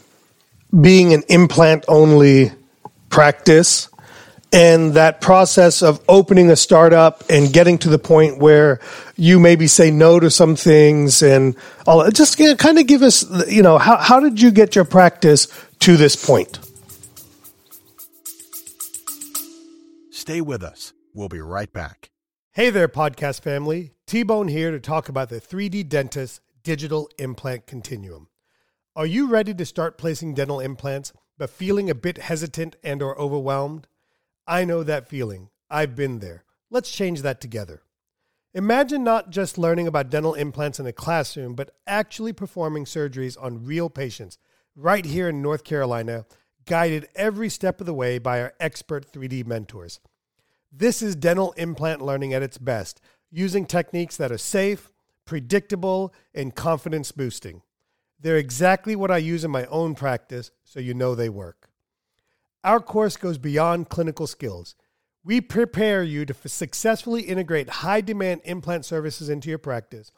being 0.81 1.13
an 1.13 1.23
implant 1.29 1.85
only 1.89 2.53
practice 3.11 3.89
and 4.53 4.95
that 4.95 5.21
process 5.21 5.83
of 5.83 6.01
opening 6.09 6.51
a 6.51 6.57
startup 6.57 7.23
and 7.29 7.53
getting 7.53 7.79
to 7.79 7.89
the 7.89 7.99
point 7.99 8.39
where 8.39 8.81
you 9.17 9.39
maybe 9.39 9.67
say 9.67 9.91
no 9.91 10.19
to 10.19 10.31
some 10.31 10.57
things 10.57 11.23
and 11.23 11.55
all 11.87 12.09
just 12.11 12.39
you 12.39 12.49
know, 12.49 12.57
kind 12.57 12.79
of 12.79 12.87
give 12.87 13.03
us 13.03 13.25
you 13.49 13.63
know 13.63 13.79
how, 13.79 13.97
how 13.97 14.19
did 14.19 14.41
you 14.41 14.51
get 14.51 14.75
your 14.75 14.85
practice 14.85 15.47
to 15.79 15.97
this 15.97 16.17
point 16.17 16.59
Stay 20.31 20.41
with 20.41 20.63
us. 20.63 20.93
We'll 21.13 21.29
be 21.29 21.41
right 21.41 21.73
back. 21.73 22.09
hey 22.53 22.71
there 22.71 22.87
podcast 22.87 23.41
family 23.43 23.95
t-bone 24.07 24.47
here 24.47 24.71
to 24.71 24.79
talk 24.79 25.09
about 25.09 25.29
the 25.29 25.41
3d 25.41 25.89
dentist 25.89 26.41
digital 26.63 27.11
implant 27.19 27.67
continuum 27.67 28.29
are 28.95 29.07
you 29.07 29.27
ready 29.27 29.53
to 29.53 29.67
start 29.67 29.99
placing 29.99 30.35
dental 30.35 30.61
implants 30.61 31.13
but 31.37 31.51
feeling 31.51 31.91
a 31.91 31.97
bit 31.97 32.19
hesitant 32.19 32.77
and 32.85 33.03
or 33.03 33.19
overwhelmed 33.19 33.89
I 34.47 34.65
know 34.65 34.85
that 34.85 35.09
feeling. 35.09 35.49
I've 35.69 35.97
been 35.97 36.21
there. 36.21 36.45
Let's 36.71 36.93
change 36.93 37.23
that 37.23 37.41
together. 37.41 37.83
Imagine 38.55 39.03
not 39.03 39.31
just 39.31 39.59
learning 39.59 39.89
about 39.89 40.11
dental 40.11 40.35
implants 40.35 40.79
in 40.79 40.87
a 40.87 40.93
classroom, 40.93 41.57
but 41.57 41.75
actually 41.89 42.33
performing 42.33 42.85
surgeries 42.85 43.37
on 43.43 43.65
real 43.65 43.91
patients 43.91 44.39
right 44.77 45.05
here 45.05 45.29
in 45.29 45.43
North 45.43 45.65
Carolina, 45.65 46.25
guided 46.67 47.09
every 47.17 47.49
step 47.49 47.81
of 47.81 47.87
the 47.87 47.95
way 47.95 48.19
by 48.19 48.41
our 48.41 48.55
expert 48.61 49.13
3D 49.13 49.45
mentors. 49.45 49.99
This 50.73 51.03
is 51.03 51.17
dental 51.17 51.53
implant 51.53 52.01
learning 52.01 52.33
at 52.33 52.43
its 52.43 52.59
best, 52.59 53.01
using 53.31 53.67
techniques 53.67 54.17
that 54.17 54.31
are 54.31 54.39
safe, 54.39 54.91
predictable, 55.25 56.15
and 56.35 56.55
confidence 56.55 57.13
boosting. 57.13 57.63
They're 58.21 58.37
exactly 58.37 58.95
what 58.95 59.11
I 59.11 59.19
use 59.19 59.45
in 59.45 59.51
my 59.51 59.67
own 59.67 59.95
practice, 59.95 60.51
so 60.63 60.79
you 60.79 60.95
know 60.95 61.15
they 61.15 61.29
work. 61.29 61.71
Our 62.63 62.81
course 62.81 63.17
goes 63.17 63.39
beyond 63.39 63.89
clinical 63.89 64.27
skills. 64.27 64.75
We 65.25 65.41
prepare 65.41 66.03
you 66.03 66.25
to 66.27 66.49
successfully 66.49 67.23
integrate 67.23 67.69
high 67.69 68.01
demand 68.01 68.43
implant 68.45 68.85
services 68.85 69.29
into 69.29 69.49
your 69.49 69.59
practice, 69.59 70.13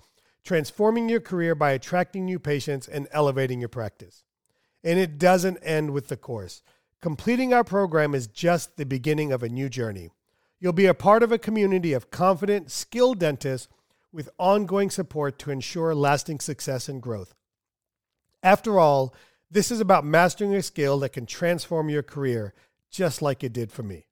transforming 0.45 1.09
your 1.09 1.21
career 1.21 1.55
by 1.55 1.73
attracting 1.73 2.25
new 2.25 2.39
patients 2.39 2.89
and 2.89 3.09
elevating 3.13 3.61
your 3.61 3.69
practice. 3.69 4.25
And 4.85 4.99
it 4.99 5.19
doesn't 5.19 5.59
end 5.59 5.93
with 5.93 6.09
the 6.09 6.17
course. 6.17 6.63
Completing 7.01 7.55
our 7.55 7.65
program 7.65 8.15
is 8.15 8.27
just 8.27 8.77
the 8.77 8.87
beginning 8.87 9.33
of 9.33 9.43
a 9.43 9.49
new 9.49 9.69
journey. 9.69 10.11
You'll 10.63 10.73
be 10.73 10.87
a 10.87 10.95
part 10.95 11.23
of 11.25 11.33
a 11.33 11.39
community 11.39 11.93
of 11.93 12.13
confident, 12.13 12.71
skilled 12.71 13.19
dentists 13.19 13.67
with 14.13 14.31
ongoing 14.39 14.91
support 14.91 15.37
to 15.41 15.51
ensure 15.51 15.93
lasting 15.93 16.39
success 16.39 16.89
and 16.89 17.03
growth. 17.03 17.35
After 18.45 18.79
all, 18.79 19.13
this 19.51 19.73
is 19.73 19.81
about 19.81 20.05
mastering 20.05 20.55
a 20.55 20.63
skill 20.63 21.01
that 21.01 21.15
can 21.15 21.27
transform 21.27 21.89
your 21.89 22.05
career, 22.05 22.55
just 22.93 23.21
like 23.21 23.43
it 23.43 23.53
did 23.53 23.73
for 23.73 23.83
me. 23.83 24.07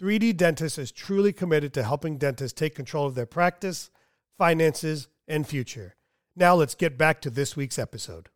3D 0.00 0.34
Dentist 0.34 0.78
is 0.78 0.90
truly 0.90 1.30
committed 1.30 1.74
to 1.74 1.82
helping 1.82 2.16
dentists 2.16 2.58
take 2.58 2.74
control 2.74 3.06
of 3.06 3.14
their 3.14 3.26
practice, 3.26 3.90
finances, 4.38 5.08
and 5.28 5.46
future. 5.46 5.94
Now, 6.34 6.54
let's 6.54 6.74
get 6.74 6.96
back 6.96 7.20
to 7.22 7.30
this 7.30 7.54
week's 7.54 7.78
episode. 7.78 8.30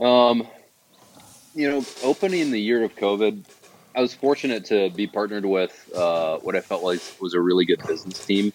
Um, 0.00 0.48
you 1.54 1.70
know, 1.70 1.84
opening 2.02 2.50
the 2.50 2.60
year 2.60 2.82
of 2.82 2.96
COVID, 2.96 3.44
I 3.94 4.00
was 4.00 4.12
fortunate 4.12 4.64
to 4.64 4.90
be 4.90 5.06
partnered 5.06 5.44
with 5.44 5.88
uh, 5.94 6.38
what 6.38 6.56
I 6.56 6.60
felt 6.60 6.82
like 6.82 7.00
was 7.20 7.34
a 7.34 7.40
really 7.40 7.64
good 7.64 7.86
business 7.86 8.26
team. 8.26 8.52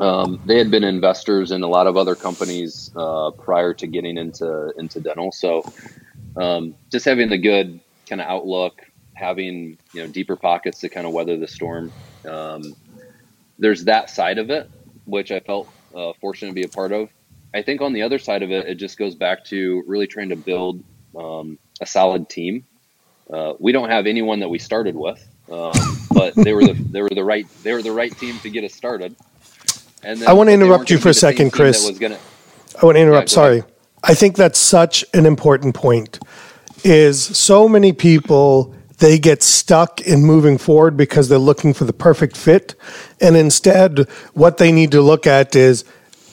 Um, 0.00 0.40
they 0.46 0.58
had 0.58 0.70
been 0.70 0.82
investors 0.82 1.52
in 1.52 1.62
a 1.62 1.68
lot 1.68 1.86
of 1.86 1.96
other 1.96 2.16
companies 2.16 2.90
uh, 2.96 3.30
prior 3.30 3.72
to 3.74 3.86
getting 3.86 4.18
into 4.18 4.72
into 4.76 5.00
dental, 5.00 5.30
so 5.32 5.72
um, 6.36 6.74
just 6.90 7.04
having 7.04 7.28
the 7.28 7.38
good 7.38 7.80
kind 8.08 8.20
of 8.20 8.28
outlook, 8.28 8.82
having 9.14 9.78
you 9.92 10.02
know 10.02 10.08
deeper 10.08 10.36
pockets 10.36 10.80
to 10.80 10.88
kind 10.88 11.06
of 11.06 11.12
weather 11.12 11.36
the 11.36 11.48
storm. 11.48 11.92
Um, 12.28 12.74
there's 13.58 13.84
that 13.84 14.10
side 14.10 14.38
of 14.38 14.50
it, 14.50 14.70
which 15.04 15.30
I 15.30 15.40
felt 15.40 15.68
uh, 15.94 16.12
fortunate 16.20 16.48
to 16.48 16.54
be 16.54 16.64
a 16.64 16.68
part 16.68 16.92
of. 16.92 17.08
I 17.54 17.62
think 17.62 17.80
on 17.80 17.92
the 17.92 18.02
other 18.02 18.18
side 18.18 18.42
of 18.42 18.50
it, 18.50 18.66
it 18.66 18.74
just 18.74 18.98
goes 18.98 19.14
back 19.14 19.44
to 19.46 19.82
really 19.86 20.06
trying 20.06 20.28
to 20.28 20.36
build 20.36 20.84
um, 21.18 21.58
a 21.80 21.86
solid 21.86 22.28
team. 22.28 22.66
Uh, 23.32 23.54
we 23.58 23.72
don't 23.72 23.88
have 23.88 24.06
anyone 24.06 24.40
that 24.40 24.48
we 24.48 24.58
started 24.58 24.94
with, 24.94 25.26
um, 25.50 25.72
but 26.12 26.34
they 26.34 26.52
were 26.52 26.62
the 26.62 26.74
they 26.90 27.02
were 27.02 27.08
the 27.08 27.24
right 27.24 27.46
they 27.62 27.72
were 27.72 27.82
the 27.82 27.92
right 27.92 28.16
team 28.18 28.38
to 28.40 28.50
get 28.50 28.62
us 28.64 28.74
started. 28.74 29.16
And 30.04 30.20
then, 30.20 30.28
I 30.28 30.34
wanna 30.34 30.52
interrupt 30.52 30.90
you 30.90 30.98
for 30.98 31.08
a 31.08 31.14
second, 31.14 31.50
Chris. 31.50 31.88
Was 31.88 31.98
gonna, 31.98 32.18
I 32.80 32.84
want 32.84 32.96
to 32.96 33.00
interrupt. 33.00 33.28
go 33.28 33.34
Sorry. 33.34 33.58
ahead. 33.60 33.72
I 34.08 34.14
think 34.14 34.36
that's 34.36 34.58
such 34.58 35.04
an 35.12 35.26
important 35.26 35.74
point. 35.74 36.18
Is 36.84 37.20
so 37.20 37.68
many 37.68 37.92
people 37.92 38.72
they 38.98 39.18
get 39.18 39.42
stuck 39.42 40.00
in 40.00 40.24
moving 40.24 40.58
forward 40.58 40.96
because 40.96 41.28
they're 41.28 41.38
looking 41.38 41.74
for 41.74 41.84
the 41.84 41.92
perfect 41.92 42.36
fit, 42.36 42.74
and 43.20 43.36
instead, 43.36 44.08
what 44.34 44.58
they 44.58 44.72
need 44.72 44.92
to 44.92 45.02
look 45.02 45.26
at 45.26 45.54
is. 45.54 45.84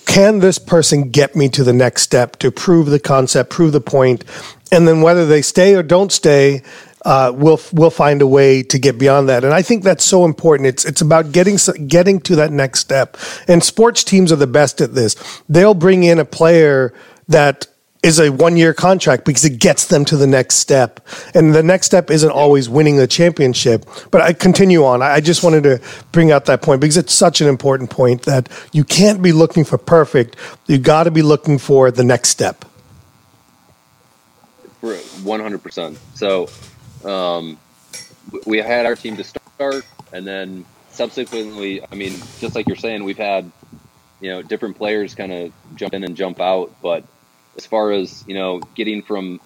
Can 0.05 0.39
this 0.39 0.59
person 0.59 1.12
get 1.12 1.33
me 1.33 1.47
to 1.47 1.63
the 1.63 1.71
next 1.71 2.01
step 2.01 2.36
to 2.39 2.51
prove 2.51 2.88
the 2.88 2.99
concept, 2.99 3.49
prove 3.49 3.71
the 3.71 3.79
point, 3.79 4.25
and 4.69 4.86
then 4.86 5.01
whether 5.01 5.25
they 5.25 5.41
stay 5.41 5.75
or 5.75 5.81
don't 5.81 6.12
stay, 6.12 6.62
uh, 7.05 7.31
we'll 7.33 7.59
we'll 7.71 7.89
find 7.89 8.21
a 8.21 8.27
way 8.27 8.63
to 8.63 8.79
get 8.79 8.97
beyond 8.97 9.29
that. 9.29 9.43
And 9.43 9.53
I 9.53 9.62
think 9.62 9.83
that's 9.83 10.03
so 10.03 10.25
important. 10.25 10.67
It's 10.67 10.86
it's 10.86 11.01
about 11.01 11.31
getting 11.31 11.57
getting 11.88 12.19
to 12.21 12.36
that 12.36 12.51
next 12.51 12.79
step. 12.79 13.17
And 13.47 13.63
sports 13.63 14.03
teams 14.03 14.31
are 14.31 14.38
the 14.38 14.47
best 14.47 14.81
at 14.81 14.93
this. 14.93 15.15
They'll 15.49 15.73
bring 15.73 16.03
in 16.03 16.19
a 16.19 16.25
player 16.25 16.93
that 17.27 17.67
is 18.03 18.19
a 18.19 18.29
one 18.29 18.57
year 18.57 18.73
contract 18.73 19.23
because 19.23 19.45
it 19.45 19.59
gets 19.59 19.88
them 19.88 20.03
to 20.05 20.17
the 20.17 20.27
next 20.27 20.55
step. 20.55 20.99
And 21.33 21.55
the 21.55 21.63
next 21.63 21.86
step 21.88 22.12
isn't 22.12 22.29
always 22.29 22.67
winning 22.69 22.97
the 22.97 23.07
championship. 23.07 23.86
But 24.12 24.21
I 24.21 24.33
continue 24.33 24.83
on. 24.83 25.01
I 25.01 25.21
just 25.21 25.41
wanted 25.41 25.63
to 25.63 25.81
bring 26.12 26.31
out 26.31 26.45
that 26.45 26.62
point 26.62 26.81
because 26.81 26.97
it's 26.97 27.13
such 27.13 27.39
an 27.39 27.47
important 27.47 27.89
point 27.89 28.23
that 28.23 28.49
you 28.73 28.83
can't 28.83 29.21
be 29.21 29.31
looking 29.31 29.63
for 29.63 29.77
perfect. 29.77 30.36
You 30.67 30.77
got 30.77 31.05
to 31.05 31.12
be 31.12 31.21
looking 31.21 31.57
for 31.57 31.89
the 31.91 32.03
next 32.03 32.29
step. 32.29 32.65
One 35.23 35.39
hundred 35.39 35.63
percent. 35.63 35.97
So 36.15 36.49
um, 37.05 37.57
we 38.45 38.57
had 38.57 38.86
our 38.86 38.97
team 38.97 39.15
to 39.15 39.23
start, 39.23 39.86
and 40.12 40.27
then 40.27 40.65
subsequently, 40.91 41.81
I 41.89 41.95
mean, 41.95 42.12
just 42.39 42.55
like 42.55 42.67
you're 42.67 42.75
saying, 42.75 43.05
we've 43.05 43.17
had 43.17 43.49
you 44.19 44.29
know 44.29 44.41
different 44.41 44.77
players 44.77 45.15
kind 45.15 45.31
of 45.31 45.53
jump 45.75 45.93
in 45.93 46.03
and 46.03 46.17
jump 46.17 46.41
out. 46.41 46.75
But 46.81 47.05
as 47.58 47.66
far 47.66 47.92
as 47.92 48.24
you 48.28 48.36
know, 48.36 48.60
getting 48.76 49.02
from 49.02 49.39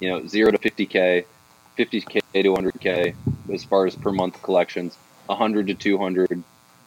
you 0.00 0.10
know 0.10 0.26
zero 0.26 0.50
to 0.50 0.58
fifty 0.58 0.86
k, 0.86 1.26
fifty 1.76 2.00
k 2.00 2.20
to 2.34 2.54
hundred 2.54 2.80
k, 2.80 3.14
as 3.52 3.64
far 3.64 3.86
as 3.86 3.94
per 3.94 4.12
month 4.12 4.42
collections, 4.42 4.96
hundred 5.28 5.66
to 5.68 5.74
200, 5.74 6.42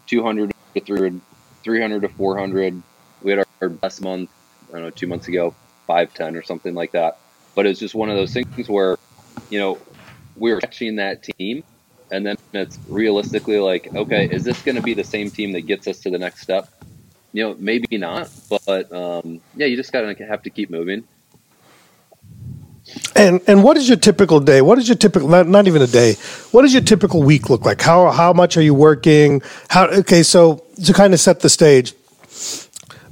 200 0.08 0.52
to 0.76 0.82
300, 0.82 1.22
300 1.64 2.02
to 2.02 2.10
four 2.10 2.38
hundred. 2.38 2.82
We 3.22 3.32
had 3.32 3.40
our, 3.40 3.48
our 3.62 3.70
best 3.70 4.02
month, 4.02 4.30
I 4.70 4.74
don't 4.74 4.84
know, 4.84 4.90
two 4.92 5.08
months 5.08 5.28
ago, 5.28 5.54
five 5.88 6.14
ten 6.14 6.36
or 6.36 6.44
something 6.44 6.74
like 6.74 6.94
that. 6.94 7.20
But 7.56 7.66
it's 7.66 7.80
just 7.80 7.96
one 7.96 8.10
of 8.10 8.16
those 8.16 8.34
things 8.34 8.70
where, 8.70 8.96
you 9.50 9.60
know, 9.60 9.82
we're 10.36 10.60
catching 10.60 10.96
that 10.98 11.24
team, 11.38 11.64
and 12.12 12.26
then 12.26 12.38
it's 12.54 12.80
realistically 12.88 13.60
like, 13.60 13.90
okay, 13.96 14.28
is 14.30 14.44
this 14.44 14.62
going 14.62 14.76
to 14.76 14.82
be 14.82 14.94
the 14.94 15.04
same 15.04 15.30
team 15.30 15.52
that 15.54 15.62
gets 15.62 15.88
us 15.88 16.00
to 16.02 16.10
the 16.10 16.18
next 16.18 16.42
step? 16.42 16.70
You 17.32 17.44
know, 17.44 17.56
maybe 17.60 17.98
not, 17.98 18.30
but 18.66 18.92
um, 18.92 19.42
yeah, 19.56 19.68
you 19.68 19.76
just 19.76 19.92
gotta 19.92 20.16
have 20.26 20.44
to 20.44 20.50
keep 20.50 20.70
moving. 20.70 21.04
And 23.16 23.42
and 23.48 23.64
what 23.64 23.78
is 23.78 23.88
your 23.88 23.98
typical 23.98 24.40
day? 24.40 24.62
What 24.62 24.80
is 24.80 24.88
your 24.88 24.98
typical 24.98 25.30
not, 25.30 25.48
not 25.48 25.68
even 25.68 25.82
a 25.82 25.88
day? 25.88 26.16
What 26.52 26.64
does 26.64 26.74
your 26.74 26.82
typical 26.82 27.22
week 27.22 27.50
look 27.50 27.66
like? 27.66 27.82
How 27.82 28.10
how 28.12 28.34
much 28.34 28.58
are 28.58 28.62
you 28.62 28.74
working? 28.74 29.42
How 29.70 29.88
okay, 29.88 30.24
so 30.24 30.64
to 30.86 30.94
kind 30.94 31.14
of 31.14 31.20
set 31.20 31.42
the 31.42 31.50
stage. 31.50 31.94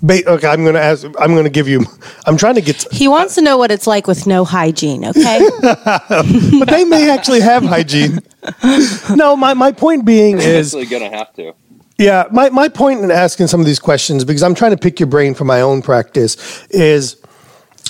Ba- 0.01 0.27
okay, 0.29 0.47
I'm 0.47 0.63
going 0.63 0.75
to 0.75 0.81
ask. 0.81 1.05
I'm 1.19 1.31
going 1.31 1.45
to 1.45 1.49
give 1.49 1.67
you. 1.67 1.83
I'm 2.25 2.37
trying 2.37 2.55
to 2.55 2.61
get. 2.61 2.85
He 2.91 3.07
wants 3.07 3.35
to 3.35 3.41
know 3.41 3.57
what 3.57 3.71
it's 3.71 3.87
like 3.87 4.05
with 4.05 4.27
no 4.27 4.45
hygiene. 4.45 5.03
Okay, 5.05 5.39
but 5.61 6.69
they 6.69 6.85
may 6.85 7.09
actually 7.09 7.41
have 7.41 7.63
hygiene. 7.63 8.19
No, 9.13 9.35
my, 9.35 9.53
my 9.53 9.73
point 9.73 10.05
being 10.05 10.37
is 10.37 10.73
Actually, 10.73 10.85
gonna 10.85 11.09
have 11.09 11.33
to. 11.33 11.53
Yeah, 11.97 12.25
my, 12.31 12.49
my 12.49 12.69
point 12.69 13.01
in 13.01 13.09
asking 13.09 13.47
some 13.47 13.59
of 13.59 13.65
these 13.65 13.79
questions, 13.79 14.23
because 14.23 14.43
I'm 14.43 14.53
trying 14.53 14.71
to 14.71 14.77
pick 14.77 14.99
your 14.99 15.07
brain 15.07 15.33
for 15.33 15.45
my 15.45 15.61
own 15.61 15.81
practice, 15.81 16.65
is 16.69 17.15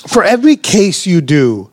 for 0.08 0.24
every 0.24 0.56
case 0.56 1.06
you 1.06 1.20
do, 1.20 1.70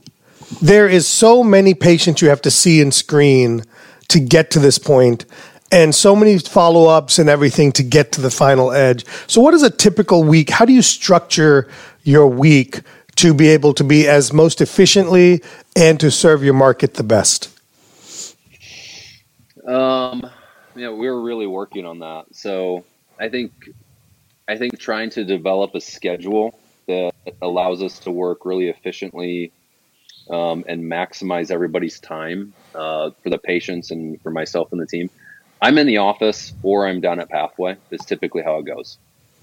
there 0.60 0.88
is 0.88 1.06
so 1.06 1.44
many 1.44 1.74
patients 1.74 2.20
you 2.20 2.28
have 2.28 2.42
to 2.42 2.50
see 2.50 2.80
and 2.80 2.92
screen 2.92 3.62
to 4.08 4.18
get 4.18 4.50
to 4.52 4.58
this 4.58 4.78
point, 4.78 5.24
and 5.70 5.94
so 5.94 6.14
many 6.14 6.38
follow 6.38 6.88
ups 6.88 7.18
and 7.18 7.28
everything 7.28 7.72
to 7.72 7.82
get 7.82 8.12
to 8.12 8.20
the 8.20 8.30
final 8.30 8.72
edge. 8.72 9.04
So, 9.26 9.40
what 9.40 9.54
is 9.54 9.62
a 9.62 9.70
typical 9.70 10.22
week? 10.22 10.50
How 10.50 10.64
do 10.64 10.72
you 10.72 10.82
structure 10.82 11.68
your 12.02 12.26
week 12.26 12.80
to 13.16 13.32
be 13.32 13.48
able 13.48 13.74
to 13.74 13.84
be 13.84 14.06
as 14.08 14.32
most 14.32 14.60
efficiently 14.60 15.42
and 15.76 15.98
to 16.00 16.10
serve 16.10 16.44
your 16.44 16.54
market 16.54 16.94
the 16.94 17.02
best? 17.02 17.48
Um, 19.66 20.30
yeah, 20.74 20.90
we 20.90 21.08
were 21.08 21.20
really 21.20 21.46
working 21.46 21.86
on 21.86 22.00
that. 22.00 22.26
So 22.32 22.84
I 23.18 23.28
think, 23.28 23.52
I 24.48 24.56
think 24.56 24.78
trying 24.78 25.10
to 25.10 25.24
develop 25.24 25.74
a 25.74 25.80
schedule 25.80 26.58
that 26.86 27.12
allows 27.40 27.82
us 27.82 27.98
to 28.00 28.10
work 28.10 28.44
really 28.44 28.68
efficiently 28.68 29.52
um, 30.30 30.64
and 30.68 30.84
maximize 30.84 31.50
everybody's 31.50 32.00
time 32.00 32.52
uh, 32.74 33.10
for 33.22 33.30
the 33.30 33.38
patients 33.38 33.90
and 33.90 34.20
for 34.22 34.30
myself 34.30 34.72
and 34.72 34.80
the 34.80 34.86
team. 34.86 35.10
I'm 35.62 35.78
in 35.78 35.86
the 35.86 35.98
office 35.98 36.52
or 36.62 36.86
I'm 36.86 37.00
down 37.00 37.20
at 37.20 37.30
Pathway. 37.30 37.76
Is 37.90 38.04
typically 38.04 38.42
how 38.42 38.58
it 38.58 38.66
goes. 38.66 38.98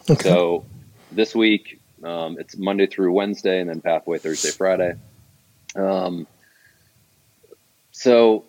Okay. 0.10 0.22
So 0.22 0.66
this 1.12 1.34
week 1.34 1.80
um, 2.04 2.38
it's 2.40 2.58
Monday 2.58 2.88
through 2.88 3.14
Wednesday, 3.14 3.60
and 3.60 3.70
then 3.70 3.82
Pathway 3.82 4.18
Thursday, 4.18 4.50
Friday. 4.50 4.94
Um, 5.76 6.28
so 7.92 8.46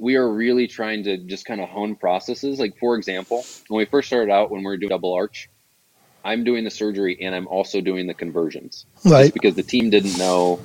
we 0.00 0.16
are 0.16 0.32
really 0.32 0.68
trying 0.68 1.04
to 1.04 1.18
just 1.18 1.46
kind 1.46 1.60
of 1.62 1.68
hone 1.70 1.96
processes. 1.96 2.60
Like 2.60 2.74
for 2.80 2.96
example, 2.96 3.48
when 3.68 3.78
we 3.78 3.86
first 3.86 4.08
started 4.08 4.32
out, 4.32 4.50
when 4.50 4.62
we 4.62 4.66
were 4.66 4.78
doing 4.78 4.90
double 4.90 5.14
arch, 5.14 5.48
I'm 6.24 6.44
doing 6.44 6.64
the 6.64 6.70
surgery 6.70 7.18
and 7.22 7.34
I'm 7.34 7.48
also 7.48 7.80
doing 7.80 8.06
the 8.06 8.14
conversions, 8.14 8.86
Right. 9.04 9.24
just 9.24 9.34
because 9.34 9.54
the 9.56 9.64
team 9.64 9.90
didn't 9.90 10.16
know 10.18 10.62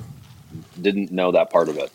didn't 0.80 1.12
know 1.12 1.32
that 1.32 1.50
part 1.50 1.68
of 1.70 1.78
it. 1.78 1.90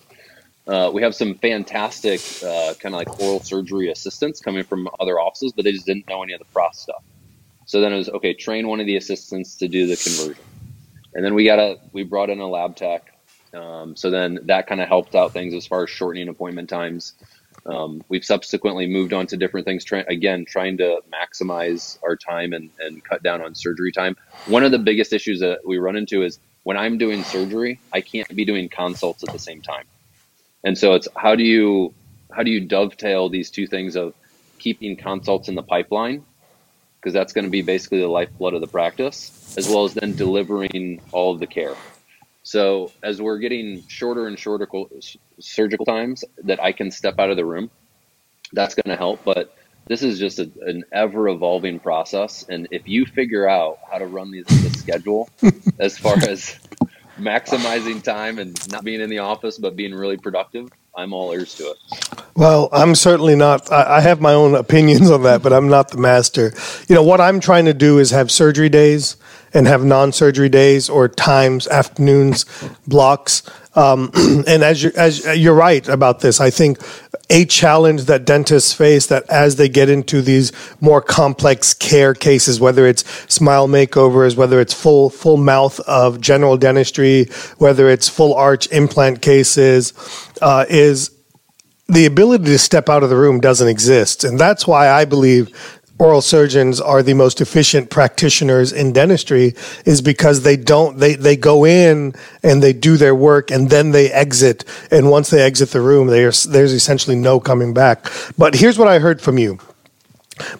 Uh, 0.68 0.92
we 0.94 1.04
have 1.04 1.16
some 1.16 1.36
fantastic 1.40 2.24
uh, 2.46 2.74
kind 2.82 2.96
of 2.96 3.00
like 3.00 3.20
oral 3.20 3.42
surgery 3.42 3.92
assistants 3.92 4.42
coming 4.42 4.64
from 4.66 4.88
other 5.00 5.20
offices, 5.20 5.54
but 5.56 5.66
they 5.66 5.72
just 5.74 5.86
didn't 5.88 6.08
know 6.10 6.24
any 6.24 6.34
of 6.34 6.40
the 6.40 6.46
process 6.54 6.82
stuff. 6.84 7.04
So 7.66 7.82
then 7.82 7.94
it 7.94 7.98
was 7.98 8.10
okay. 8.10 8.34
Train 8.36 8.68
one 8.68 8.80
of 8.82 8.88
the 8.88 8.98
assistants 8.98 9.58
to 9.58 9.70
do 9.70 9.88
the 9.88 9.98
conversion, 9.98 10.46
and 11.14 11.26
then 11.26 11.36
we 11.36 11.46
got 11.46 11.60
a 11.60 11.78
we 11.94 12.04
brought 12.04 12.30
in 12.32 12.40
a 12.42 12.48
lab 12.48 12.76
tech. 12.78 13.11
Um, 13.54 13.96
so 13.96 14.10
then 14.10 14.40
that 14.44 14.68
kind 14.68 14.82
of 14.82 14.88
helped 14.88 15.16
out 15.16 15.34
things 15.34 15.54
as 15.54 15.66
far 15.66 15.84
as 15.84 15.90
shortening 15.90 16.30
appointment 16.30 16.70
times. 16.70 17.14
Um, 17.66 18.04
we've 18.10 18.24
subsequently 18.24 18.88
moved 18.88 19.14
on 19.14 19.28
to 19.28 19.38
different 19.38 19.66
things. 19.66 19.84
Try, 19.84 20.00
again, 20.08 20.46
trying 20.46 20.78
to 20.78 21.02
maximize 21.12 21.98
our 22.04 22.16
time 22.16 22.54
and, 22.54 22.70
and 22.80 23.04
cut 23.04 23.22
down 23.24 23.42
on 23.42 23.56
surgery 23.56 23.92
time. 23.92 24.16
One 24.48 24.64
of 24.64 24.72
the 24.72 24.80
biggest 24.80 25.14
issues 25.14 25.42
that 25.42 25.60
we 25.66 25.78
run 25.78 25.96
into 25.96 26.24
is 26.24 26.40
when 26.64 26.78
I'm 26.78 26.98
doing 26.98 27.24
surgery, 27.24 27.80
I 27.92 28.02
can't 28.02 28.34
be 28.36 28.46
doing 28.46 28.70
consults 28.70 29.24
at 29.24 29.32
the 29.34 29.40
same 29.40 29.62
time. 29.62 29.86
And 30.64 30.78
so 30.78 30.94
it's 30.94 31.08
how 31.16 31.36
do 31.36 31.44
you 31.44 31.94
how 32.32 32.44
do 32.44 32.52
you 32.52 32.62
dovetail 32.62 33.30
these 33.30 33.52
two 33.52 33.68
things 33.68 33.96
of 33.96 34.14
keeping 34.58 34.96
consults 34.96 35.50
in 35.50 35.56
the 35.56 35.64
pipeline 35.64 36.24
because 37.02 37.14
that's 37.14 37.34
going 37.34 37.46
to 37.46 37.50
be 37.50 37.64
basically 37.64 38.00
the 38.00 38.08
lifeblood 38.08 38.54
of 38.54 38.62
the 38.62 38.68
practice, 38.68 39.56
as 39.58 39.68
well 39.68 39.86
as 39.86 39.96
then 39.96 40.16
delivering 40.16 41.02
all 41.12 41.34
of 41.34 41.40
the 41.40 41.48
care. 41.48 41.76
So 42.44 42.92
as 43.04 43.22
we're 43.22 43.40
getting 43.40 43.84
shorter 43.88 44.28
and 44.28 44.38
shorter 44.38 44.66
co- 44.66 44.90
surgical 45.40 45.86
times 45.86 46.24
that 46.44 46.62
I 46.62 46.72
can 46.72 46.92
step 46.92 47.20
out 47.20 47.30
of 47.30 47.38
the 47.38 47.46
room, 47.46 47.70
that's 48.54 48.76
going 48.76 48.92
to 48.94 48.98
help. 48.98 49.24
But 49.24 49.54
this 49.88 50.04
is 50.04 50.20
just 50.20 50.40
a, 50.40 50.52
an 50.62 50.84
ever 50.92 51.30
evolving 51.30 51.80
process, 51.80 52.46
and 52.50 52.68
if 52.72 52.88
you 52.88 53.06
figure 53.06 53.48
out 53.48 53.80
how 53.92 53.98
to 54.00 54.08
run 54.08 54.32
these 54.32 54.46
the 54.48 54.70
schedule 54.72 55.30
as 55.80 55.98
far 55.98 56.18
as 56.24 56.60
maximizing 57.20 58.02
time 58.04 58.40
and 58.40 58.58
not 58.72 58.84
being 58.84 59.02
in 59.02 59.10
the 59.10 59.20
office 59.20 59.58
but 59.58 59.76
being 59.76 59.94
really 59.94 60.18
productive, 60.18 60.70
I'm 60.96 61.14
all 61.14 61.32
ears 61.34 61.56
to 61.56 61.72
it. 61.72 61.78
Well, 62.36 62.70
I'm 62.72 62.96
certainly 62.96 63.36
not. 63.36 63.72
I, 63.72 63.98
I 63.98 64.02
have 64.02 64.22
my 64.22 64.34
own 64.34 64.56
opinions 64.56 65.12
on 65.12 65.24
that, 65.24 65.44
but 65.44 65.54
I'm 65.54 65.70
not 65.70 65.90
the 65.92 65.98
master. 65.98 66.54
You 66.88 66.96
know, 66.96 67.04
what 67.04 67.22
I'm 67.22 67.40
trying 67.40 67.66
to 67.66 67.74
do 67.74 68.00
is 68.00 68.12
have 68.12 68.32
surgery 68.32 68.70
days 68.70 69.18
and 69.54 69.68
have 69.68 69.84
non 69.84 70.12
surgery 70.12 70.50
days 70.50 70.90
or 70.90 71.08
times, 71.08 71.68
afternoons, 71.68 72.46
blocks. 72.88 73.44
Um, 73.74 74.12
and 74.48 74.64
as, 74.64 74.84
you, 74.84 74.92
as 74.96 75.26
you're 75.38 75.54
right 75.56 75.88
about 75.88 76.20
this, 76.20 76.42
I 76.42 76.50
think 76.50 76.80
a 77.30 77.46
challenge 77.46 78.06
that 78.06 78.26
dentists 78.26 78.74
face 78.74 79.08
that 79.08 79.24
as 79.30 79.56
they 79.56 79.70
get 79.70 79.88
into 79.90 80.22
these 80.22 80.52
more 80.82 81.02
complex 81.02 81.74
care 81.74 82.14
cases, 82.14 82.60
whether 82.60 82.86
it's 82.86 83.10
smile 83.34 83.68
makeovers, 83.68 84.36
whether 84.36 84.60
it's 84.60 84.74
full 84.74 85.10
full 85.10 85.38
mouth 85.38 85.80
of 85.82 86.20
general 86.20 86.58
dentistry, 86.58 87.26
whether 87.58 87.90
it's 87.90 88.10
full 88.10 88.34
arch 88.34 88.70
implant 88.72 89.22
cases, 89.22 89.94
uh, 90.42 90.66
is 90.70 91.12
the 91.88 92.06
ability 92.06 92.46
to 92.46 92.58
step 92.58 92.90
out 92.90 93.04
of 93.04 93.10
the 93.10 93.18
room 93.18 93.40
doesn't 93.40 93.68
exist. 93.68 94.24
And 94.24 94.40
that's 94.40 94.66
why 94.68 94.90
I 94.90 95.06
believe 95.06 95.81
oral 96.02 96.22
surgeons 96.22 96.82
are 96.82 97.04
the 97.04 97.14
most 97.14 97.42
efficient 97.42 97.92
practitioners 97.92 98.74
in 98.74 98.92
dentistry 98.92 99.54
is 99.86 100.02
because 100.02 100.42
they 100.42 100.58
don't 100.58 100.98
they 100.98 101.14
they 101.14 101.36
go 101.36 101.64
in 101.64 102.16
and 102.42 102.64
they 102.64 102.74
do 102.74 102.98
their 102.98 103.14
work 103.14 103.52
and 103.52 103.70
then 103.70 103.92
they 103.92 104.12
exit. 104.12 104.66
And 104.90 105.12
once 105.12 105.30
they 105.30 105.44
exit 105.44 105.70
the 105.70 105.82
room 105.82 106.08
there's 106.08 106.46
there's 106.46 106.74
essentially 106.74 107.16
no 107.16 107.40
coming 107.40 107.72
back. 107.72 108.12
But 108.36 108.56
here's 108.56 108.80
what 108.80 108.88
i 108.88 108.98
heard 108.98 109.22
from 109.22 109.38
you. 109.38 109.60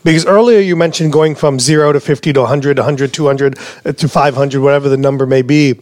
Because 0.04 0.28
earlier 0.28 0.60
you 0.60 0.76
mentioned 0.76 1.12
going 1.12 1.34
from 1.34 1.60
0 1.60 1.94
to 1.94 2.00
50 2.00 2.34
to 2.34 2.42
100 2.42 2.78
100 2.78 3.12
200 3.12 3.58
uh, 3.86 3.92
to 3.94 4.08
500 4.08 4.62
whatever 4.62 4.90
the 4.90 4.98
number 4.98 5.26
may 5.26 5.42
be 5.42 5.80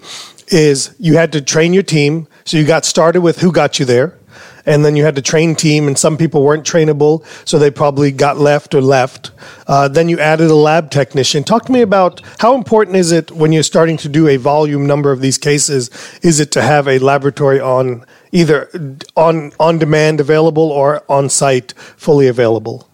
is 0.48 0.96
you 1.00 1.16
had 1.16 1.34
to 1.34 1.42
train 1.42 1.74
your 1.74 1.84
team. 1.84 2.28
So 2.46 2.56
you 2.56 2.66
got 2.66 2.86
started 2.86 3.22
with 3.22 3.42
who 3.42 3.52
got 3.52 3.78
you 3.78 3.84
there 3.84 4.19
and 4.66 4.84
then 4.84 4.96
you 4.96 5.04
had 5.04 5.16
to 5.16 5.22
train 5.22 5.56
team 5.56 5.88
and 5.88 5.98
some 5.98 6.18
people 6.18 6.44
weren't 6.44 6.66
trainable 6.66 7.26
so 7.48 7.58
they 7.60 7.72
probably 7.72 8.12
got 8.12 8.38
left 8.38 8.74
or 8.76 8.82
left. 8.82 9.32
Uh, 9.68 9.88
then 9.88 10.10
you 10.10 10.20
added 10.20 10.50
a 10.50 10.56
lab 10.56 10.92
technician. 10.92 11.44
Talk 11.44 11.66
to 11.66 11.72
me 11.72 11.82
about 11.82 12.22
how 12.40 12.56
important 12.56 12.96
is 12.98 13.12
it 13.12 13.32
when 13.32 13.52
you're 13.52 13.64
starting 13.64 13.98
to 13.98 14.10
do 14.10 14.28
a 14.28 14.38
volume 14.38 14.86
number 14.86 15.12
of 15.12 15.22
these 15.22 15.38
cases 15.38 15.90
is 16.22 16.40
it 16.40 16.52
to 16.52 16.62
have 16.62 16.88
a 16.88 17.00
laboratory 17.00 17.60
on 17.60 18.06
either 18.32 18.70
on 19.16 19.52
on 19.60 19.80
demand 19.80 20.20
available 20.20 20.72
or 20.72 21.04
on 21.10 21.30
site 21.30 21.74
fully 21.98 22.28
available? 22.28 22.88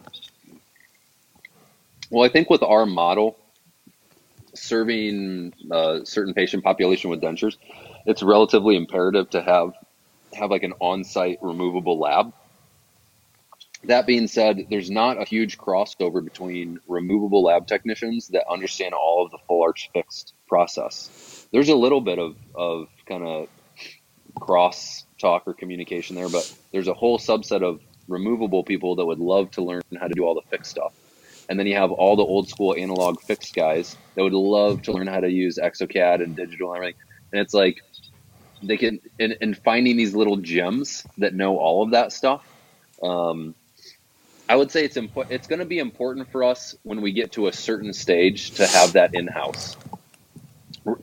Well, 2.10 2.24
I 2.24 2.30
think 2.30 2.50
with 2.50 2.64
our 2.64 2.86
model, 2.86 3.38
serving 4.54 5.54
a 5.72 6.02
certain 6.06 6.34
patient 6.34 6.64
population 6.64 7.10
with 7.10 7.22
dentures, 7.22 7.58
it's 8.06 8.24
relatively 8.24 8.76
imperative 8.76 9.30
to 9.32 9.42
have 9.42 9.74
have 10.36 10.52
like 10.52 10.64
an 10.64 10.74
on-site 10.80 11.40
removable 11.42 12.00
lab. 12.00 12.34
That 13.86 14.08
being 14.08 14.28
said, 14.28 14.68
there's 14.70 14.90
not 14.90 15.22
a 15.22 15.26
huge 15.26 15.58
crossover 15.58 16.24
between 16.24 16.80
removable 16.88 17.44
lab 17.44 17.68
technicians 17.68 18.30
that 18.30 18.46
understand 18.50 18.94
all 18.94 19.24
of 19.24 19.32
the 19.32 19.38
full 19.48 19.62
arch 19.62 19.90
fixed 19.94 20.34
process. 20.48 21.48
There's 21.52 21.70
a 21.70 21.76
little 21.76 22.02
bit 22.02 22.18
of, 22.18 22.36
of 22.56 22.88
kind 23.06 23.24
of 23.24 23.48
cross 24.40 25.06
talk 25.20 25.44
or 25.46 25.54
communication 25.54 26.16
there, 26.16 26.30
but 26.30 26.52
there's 26.72 26.88
a 26.88 26.94
whole 26.94 27.20
subset 27.20 27.62
of 27.62 27.80
removable 28.08 28.64
people 28.64 28.96
that 28.96 29.06
would 29.06 29.20
love 29.20 29.52
to 29.52 29.62
learn 29.62 29.82
how 30.00 30.08
to 30.08 30.14
do 30.14 30.24
all 30.26 30.36
the 30.36 30.42
fixed 30.50 30.72
stuff. 30.72 30.94
And 31.48 31.60
then 31.60 31.68
you 31.68 31.76
have 31.76 31.92
all 31.92 32.16
the 32.16 32.24
old 32.24 32.50
school 32.50 32.76
analog 32.76 33.22
fixed 33.22 33.56
guys 33.56 33.96
that 34.16 34.24
would 34.24 34.34
love 34.34 34.82
to 34.84 34.94
learn 34.94 35.08
how 35.08 35.20
to 35.20 35.30
use 35.30 35.60
ExoCAD 35.62 36.24
and 36.24 36.36
digital 36.36 36.70
and 36.70 36.78
everything. 36.78 37.02
And 37.32 37.42
it's 37.42 37.54
like 37.54 37.82
they 38.64 38.78
can 38.78 39.00
and, 39.20 39.38
in 39.42 39.54
finding 39.54 39.98
these 39.98 40.16
little 40.16 40.38
gems 40.38 41.06
that 41.18 41.34
know 41.34 41.58
all 41.58 41.84
of 41.84 41.92
that 41.92 42.12
stuff. 42.12 42.46
Um, 43.02 43.56
I 44.48 44.56
would 44.56 44.72
say 44.72 44.86
it's 44.86 44.98
important. 44.98 45.34
It's 45.34 45.48
going 45.48 45.60
to 45.60 45.66
be 45.66 45.80
important 45.80 46.32
for 46.32 46.44
us 46.44 46.76
when 46.84 47.02
we 47.02 47.12
get 47.12 47.32
to 47.34 47.48
a 47.48 47.54
certain 47.54 47.94
stage 47.94 48.52
to 48.52 48.68
have 48.68 48.94
that 48.94 49.16
in 49.16 49.28
house. 49.28 49.76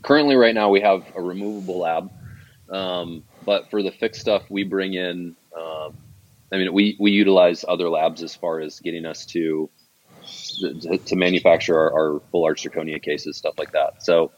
Currently, 0.02 0.36
right 0.36 0.54
now 0.54 0.70
we 0.70 0.80
have 0.80 1.04
a 1.16 1.20
removable 1.20 1.78
lab, 1.78 2.10
um, 2.70 3.24
but 3.44 3.68
for 3.68 3.82
the 3.82 3.90
fixed 3.90 4.20
stuff, 4.20 4.44
we 4.48 4.62
bring 4.62 4.94
in. 4.94 5.34
Um, 5.56 5.96
I 6.52 6.58
mean, 6.58 6.72
we 6.72 6.96
we 7.00 7.10
utilize 7.10 7.64
other 7.66 7.88
labs 7.88 8.22
as 8.22 8.34
far 8.34 8.60
as 8.60 8.78
getting 8.78 9.06
us 9.06 9.26
to 9.26 9.68
to, 10.60 10.98
to 10.98 11.16
manufacture 11.16 11.76
our, 11.76 11.92
our 11.92 12.20
full 12.30 12.44
arch 12.44 12.62
zirconia 12.62 13.02
cases, 13.02 13.36
stuff 13.36 13.54
like 13.58 13.72
that. 13.72 14.04
So, 14.04 14.30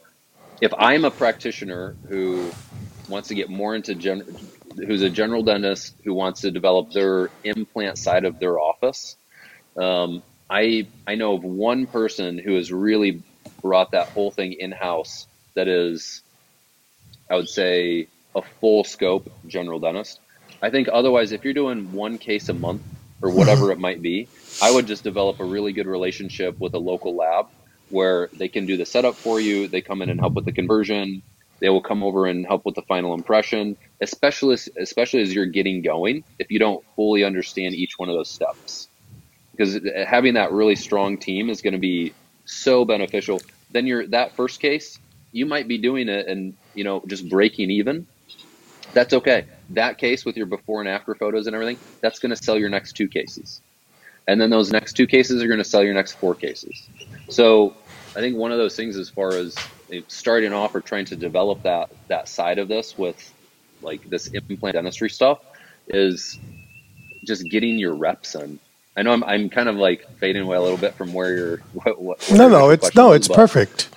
if 0.61 0.73
I'm 0.79 1.05
a 1.05 1.11
practitioner 1.11 1.95
who 2.07 2.49
wants 3.07 3.29
to 3.29 3.35
get 3.35 3.49
more 3.49 3.75
into 3.75 3.95
gen, 3.95 4.23
who's 4.77 5.01
a 5.01 5.09
general 5.09 5.43
dentist 5.43 5.95
who 6.05 6.13
wants 6.13 6.41
to 6.41 6.51
develop 6.51 6.91
their 6.91 7.31
implant 7.43 7.97
side 7.97 8.25
of 8.25 8.39
their 8.39 8.59
office. 8.59 9.17
Um, 9.81 10.23
I 10.49 10.89
I 11.07 11.15
know 11.15 11.35
of 11.35 11.43
one 11.43 11.87
person 11.87 12.39
who 12.39 12.55
has 12.55 12.71
really 12.71 13.25
brought 13.61 13.91
that 13.91 14.09
whole 14.09 14.31
thing 14.31 14.53
in 14.53 14.71
house. 14.71 15.27
That 15.55 15.67
is, 15.67 16.23
I 17.31 17.35
would 17.35 17.49
say, 17.49 18.09
a 18.35 18.41
full 18.61 18.83
scope 18.83 19.29
general 19.47 19.79
dentist. 19.79 20.19
I 20.61 20.69
think 20.71 20.87
otherwise, 20.91 21.31
if 21.31 21.43
you're 21.45 21.53
doing 21.53 21.91
one 21.91 22.17
case 22.19 22.49
a 22.49 22.53
month 22.53 22.83
or 23.21 23.31
whatever 23.31 23.71
it 23.73 23.79
might 23.79 24.01
be, 24.01 24.31
I 24.61 24.71
would 24.71 24.87
just 24.87 25.03
develop 25.03 25.37
a 25.39 25.45
really 25.45 25.73
good 25.73 25.87
relationship 25.87 26.55
with 26.59 26.73
a 26.75 26.79
local 26.79 27.15
lab 27.17 27.47
where 27.89 28.29
they 28.39 28.49
can 28.49 28.65
do 28.65 28.77
the 28.77 28.85
setup 28.85 29.19
for 29.23 29.39
you. 29.39 29.67
They 29.69 29.81
come 29.81 30.01
in 30.01 30.09
and 30.09 30.19
help 30.19 30.35
with 30.35 30.45
the 30.45 30.53
conversion. 30.53 31.23
They 31.59 31.69
will 31.69 31.81
come 31.81 32.03
over 32.03 32.27
and 32.27 32.45
help 32.45 32.65
with 32.65 32.75
the 32.75 32.81
final 32.81 33.13
impression, 33.13 33.77
especially 34.01 34.57
especially 34.79 35.21
as 35.21 35.33
you're 35.33 35.45
getting 35.45 35.81
going. 35.81 36.23
If 36.39 36.51
you 36.51 36.59
don't 36.59 36.83
fully 36.95 37.23
understand 37.23 37.75
each 37.75 37.97
one 37.97 38.09
of 38.09 38.15
those 38.15 38.29
steps, 38.29 38.87
because 39.51 39.77
uh, 39.77 40.05
having 40.07 40.33
that 40.33 40.51
really 40.51 40.75
strong 40.75 41.17
team 41.17 41.49
is 41.49 41.61
going 41.61 41.73
to 41.73 41.79
be 41.79 42.13
so 42.45 42.85
beneficial. 42.85 43.41
Then 43.71 43.87
you're 43.87 44.07
that 44.07 44.35
first 44.35 44.59
case, 44.59 44.99
you 45.31 45.45
might 45.45 45.67
be 45.67 45.77
doing 45.77 46.09
it 46.09 46.27
and 46.27 46.55
you 46.73 46.83
know 46.83 47.03
just 47.07 47.29
breaking 47.29 47.71
even. 47.71 48.07
That's 48.93 49.13
okay. 49.13 49.45
That 49.71 49.97
case 49.97 50.25
with 50.25 50.37
your 50.37 50.45
before 50.45 50.79
and 50.79 50.89
after 50.89 51.15
photos 51.15 51.47
and 51.47 51.55
everything, 51.55 51.79
that's 52.01 52.19
going 52.19 52.29
to 52.29 52.41
sell 52.41 52.57
your 52.57 52.69
next 52.69 52.93
two 52.93 53.07
cases 53.07 53.61
and 54.27 54.39
then 54.41 54.49
those 54.49 54.71
next 54.71 54.93
two 54.93 55.07
cases 55.07 55.43
are 55.43 55.47
going 55.47 55.59
to 55.59 55.63
sell 55.63 55.83
your 55.83 55.93
next 55.93 56.13
four 56.13 56.35
cases. 56.35 56.87
So 57.29 57.75
I 58.15 58.19
think 58.19 58.37
one 58.37 58.51
of 58.51 58.57
those 58.57 58.75
things, 58.75 58.95
as 58.95 59.09
far 59.09 59.29
as 59.29 59.55
starting 60.07 60.53
off 60.53 60.73
or 60.73 60.81
trying 60.81 61.05
to 61.05 61.15
develop 61.15 61.63
that 61.63 61.89
that 62.07 62.29
side 62.29 62.59
of 62.59 62.67
this 62.67 62.97
with 62.97 63.33
like 63.81 64.09
this 64.09 64.27
implant 64.27 64.75
dentistry 64.75 65.09
stuff, 65.09 65.39
is 65.87 66.39
just 67.25 67.49
getting 67.49 67.77
your 67.77 67.93
reps 67.93 68.35
in. 68.35 68.59
I 68.97 69.01
know 69.01 69.11
I'm, 69.11 69.23
I'm 69.25 69.49
kind 69.49 69.67
of 69.67 69.75
like 69.75 70.09
fading 70.17 70.43
away 70.43 70.55
a 70.55 70.61
little 70.61 70.77
bit 70.77 70.93
from 70.95 71.13
where 71.13 71.35
you're. 71.35 71.57
What, 71.73 72.01
what 72.01 72.31
no, 72.31 72.47
no, 72.47 72.69
it's 72.69 72.95
no, 72.95 73.11
it's 73.11 73.27
but, 73.27 73.35
perfect. 73.35 73.89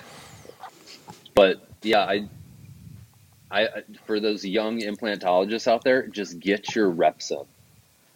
But 1.33 1.65
yeah, 1.81 2.01
I, 2.01 2.27
I 3.49 3.67
for 4.05 4.19
those 4.19 4.43
young 4.45 4.81
implantologists 4.81 5.67
out 5.67 5.83
there, 5.83 6.07
just 6.07 6.39
get 6.39 6.75
your 6.75 6.89
reps 6.89 7.31
in. 7.31 7.43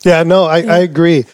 Yeah, 0.04 0.24
no, 0.24 0.44
I, 0.44 0.64
I 0.64 0.78
agree. 0.80 1.26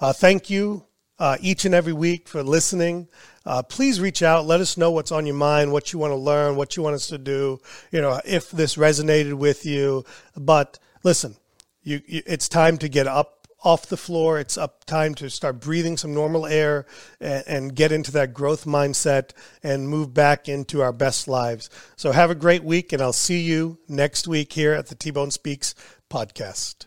Uh, 0.00 0.12
thank 0.12 0.50
you 0.50 0.84
uh, 1.22 1.36
each 1.40 1.64
and 1.64 1.72
every 1.72 1.92
week 1.92 2.26
for 2.26 2.42
listening. 2.42 3.06
Uh, 3.46 3.62
please 3.62 4.00
reach 4.00 4.24
out. 4.24 4.44
Let 4.44 4.60
us 4.60 4.76
know 4.76 4.90
what's 4.90 5.12
on 5.12 5.24
your 5.24 5.36
mind, 5.36 5.70
what 5.70 5.92
you 5.92 6.00
want 6.00 6.10
to 6.10 6.16
learn, 6.16 6.56
what 6.56 6.76
you 6.76 6.82
want 6.82 6.96
us 6.96 7.06
to 7.06 7.18
do. 7.18 7.60
You 7.92 8.00
know, 8.00 8.20
if 8.24 8.50
this 8.50 8.74
resonated 8.74 9.34
with 9.34 9.64
you. 9.64 10.04
But 10.36 10.80
listen, 11.04 11.36
you, 11.84 12.00
you, 12.08 12.22
it's 12.26 12.48
time 12.48 12.76
to 12.78 12.88
get 12.88 13.06
up 13.06 13.46
off 13.62 13.86
the 13.86 13.96
floor. 13.96 14.40
It's 14.40 14.58
up 14.58 14.84
time 14.84 15.14
to 15.14 15.30
start 15.30 15.60
breathing 15.60 15.96
some 15.96 16.12
normal 16.12 16.44
air 16.44 16.86
and, 17.20 17.44
and 17.46 17.74
get 17.76 17.92
into 17.92 18.10
that 18.12 18.34
growth 18.34 18.64
mindset 18.64 19.30
and 19.62 19.88
move 19.88 20.12
back 20.12 20.48
into 20.48 20.82
our 20.82 20.92
best 20.92 21.28
lives. 21.28 21.70
So 21.94 22.10
have 22.10 22.32
a 22.32 22.34
great 22.34 22.64
week, 22.64 22.92
and 22.92 23.00
I'll 23.00 23.12
see 23.12 23.42
you 23.42 23.78
next 23.86 24.26
week 24.26 24.54
here 24.54 24.72
at 24.72 24.88
the 24.88 24.96
T 24.96 25.12
Bone 25.12 25.30
Speaks 25.30 25.76
podcast. 26.10 26.86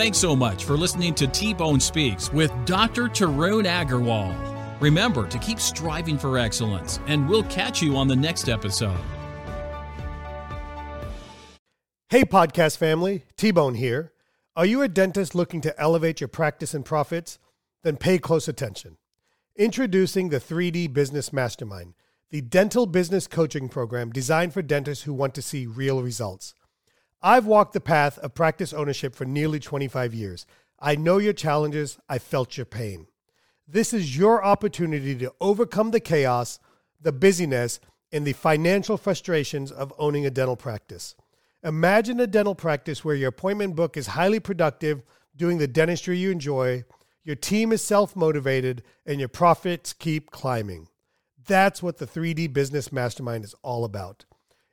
Thanks 0.00 0.16
so 0.16 0.34
much 0.34 0.64
for 0.64 0.78
listening 0.78 1.14
to 1.16 1.26
T 1.26 1.52
Bone 1.52 1.78
Speaks 1.78 2.32
with 2.32 2.50
Dr. 2.64 3.02
Tarun 3.02 3.66
Agarwal. 3.66 4.34
Remember 4.80 5.28
to 5.28 5.38
keep 5.38 5.60
striving 5.60 6.16
for 6.16 6.38
excellence, 6.38 6.98
and 7.06 7.28
we'll 7.28 7.42
catch 7.42 7.82
you 7.82 7.98
on 7.98 8.08
the 8.08 8.16
next 8.16 8.48
episode. 8.48 8.98
Hey, 12.08 12.24
podcast 12.24 12.78
family, 12.78 13.26
T 13.36 13.50
Bone 13.50 13.74
here. 13.74 14.14
Are 14.56 14.64
you 14.64 14.80
a 14.80 14.88
dentist 14.88 15.34
looking 15.34 15.60
to 15.60 15.78
elevate 15.78 16.22
your 16.22 16.28
practice 16.28 16.72
and 16.72 16.82
profits? 16.82 17.38
Then 17.84 17.98
pay 17.98 18.18
close 18.18 18.48
attention. 18.48 18.96
Introducing 19.54 20.30
the 20.30 20.40
3D 20.40 20.94
Business 20.94 21.30
Mastermind, 21.30 21.92
the 22.30 22.40
dental 22.40 22.86
business 22.86 23.26
coaching 23.26 23.68
program 23.68 24.12
designed 24.12 24.54
for 24.54 24.62
dentists 24.62 25.04
who 25.04 25.12
want 25.12 25.34
to 25.34 25.42
see 25.42 25.66
real 25.66 26.02
results. 26.02 26.54
I've 27.22 27.46
walked 27.46 27.74
the 27.74 27.80
path 27.80 28.18
of 28.18 28.34
practice 28.34 28.72
ownership 28.72 29.14
for 29.14 29.24
nearly 29.24 29.60
25 29.60 30.14
years. 30.14 30.46
I 30.78 30.96
know 30.96 31.18
your 31.18 31.34
challenges, 31.34 31.98
I 32.08 32.18
felt 32.18 32.56
your 32.56 32.66
pain. 32.66 33.06
This 33.68 33.92
is 33.92 34.16
your 34.16 34.42
opportunity 34.44 35.14
to 35.16 35.32
overcome 35.40 35.90
the 35.90 36.00
chaos, 36.00 36.58
the 37.00 37.12
busyness, 37.12 37.78
and 38.10 38.26
the 38.26 38.32
financial 38.32 38.96
frustrations 38.96 39.70
of 39.70 39.92
owning 39.98 40.26
a 40.26 40.30
dental 40.30 40.56
practice. 40.56 41.14
Imagine 41.62 42.18
a 42.20 42.26
dental 42.26 42.54
practice 42.54 43.04
where 43.04 43.14
your 43.14 43.28
appointment 43.28 43.76
book 43.76 43.96
is 43.96 44.08
highly 44.08 44.40
productive, 44.40 45.02
doing 45.36 45.58
the 45.58 45.68
dentistry 45.68 46.16
you 46.18 46.30
enjoy, 46.30 46.84
your 47.22 47.36
team 47.36 47.70
is 47.70 47.82
self 47.82 48.16
motivated, 48.16 48.82
and 49.04 49.20
your 49.20 49.28
profits 49.28 49.92
keep 49.92 50.30
climbing. 50.30 50.88
That's 51.46 51.82
what 51.82 51.98
the 51.98 52.06
3D 52.06 52.52
Business 52.52 52.90
Mastermind 52.90 53.44
is 53.44 53.54
all 53.62 53.84
about. 53.84 54.24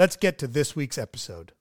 Let's 0.00 0.16
get 0.16 0.38
to 0.38 0.48
this 0.48 0.74
week's 0.74 0.96
episode. 0.96 1.52